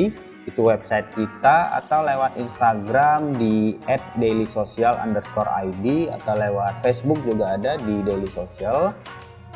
itu 0.44 0.60
website 0.60 1.08
kita 1.16 1.80
atau 1.80 2.04
lewat 2.04 2.36
Instagram 2.36 3.32
di 3.40 3.80
@dailysocial_id 4.20 5.86
atau 6.12 6.34
lewat 6.36 6.84
Facebook 6.84 7.24
juga 7.24 7.56
ada 7.56 7.80
di 7.80 8.04
Daily 8.04 8.28
Social. 8.28 8.92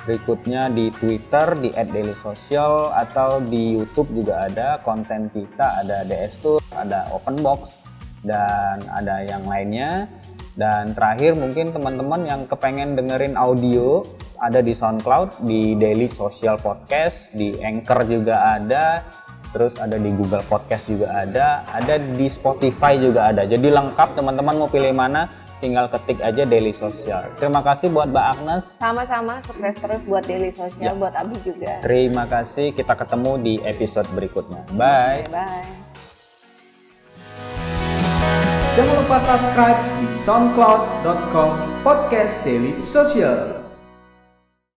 Berikutnya 0.07 0.71
di 0.71 0.95
Twitter 0.95 1.59
di 1.59 1.75
@dailysocial 1.75 2.95
atau 2.95 3.43
di 3.43 3.75
YouTube 3.75 4.15
juga 4.15 4.47
ada 4.47 4.79
konten 4.79 5.27
kita 5.35 5.83
ada 5.83 6.07
DS 6.07 6.39
Tour, 6.39 6.63
ada 6.71 7.03
Open 7.11 7.43
Box 7.43 7.75
dan 8.23 8.79
ada 8.95 9.27
yang 9.27 9.43
lainnya. 9.43 10.07
Dan 10.59 10.91
terakhir 10.91 11.39
mungkin 11.39 11.71
teman-teman 11.71 12.27
yang 12.27 12.43
kepengen 12.43 12.99
dengerin 12.99 13.39
audio 13.39 14.03
ada 14.43 14.59
di 14.59 14.75
SoundCloud, 14.75 15.47
di 15.47 15.79
Daily 15.79 16.11
Social 16.11 16.59
Podcast, 16.59 17.31
di 17.31 17.55
Anchor 17.63 18.03
juga 18.03 18.59
ada, 18.59 19.07
terus 19.55 19.79
ada 19.79 19.95
di 19.95 20.11
Google 20.11 20.43
Podcast 20.51 20.91
juga 20.91 21.23
ada, 21.23 21.63
ada 21.71 21.95
di 21.95 22.27
Spotify 22.27 22.99
juga 22.99 23.31
ada. 23.31 23.47
Jadi 23.47 23.71
lengkap 23.71 24.19
teman-teman 24.19 24.59
mau 24.59 24.67
pilih 24.67 24.91
mana 24.91 25.31
tinggal 25.59 25.91
ketik 25.91 26.19
aja 26.23 26.43
Daily 26.47 26.71
Social. 26.71 27.27
Terima 27.35 27.59
kasih 27.59 27.91
buat 27.91 28.07
Mbak 28.11 28.25
Agnes. 28.35 28.63
Sama-sama 28.79 29.43
sukses 29.43 29.75
terus 29.75 30.01
buat 30.07 30.23
Daily 30.23 30.51
Social, 30.51 30.91
Ya. 30.91 30.95
buat 30.95 31.15
Abi 31.15 31.35
juga. 31.43 31.83
Terima 31.83 32.23
kasih. 32.27 32.71
Kita 32.71 32.95
ketemu 32.95 33.31
di 33.39 33.53
episode 33.63 34.07
berikutnya. 34.15 34.63
Bye. 34.75 35.27
Bye. 35.27 35.88
Jangan 38.79 38.95
lupa 38.95 39.19
subscribe 39.19 39.79
di 39.99 40.07
soundcloud.com 40.15 41.83
podcast 41.83 42.47
daily 42.47 42.79
social. 42.79 43.58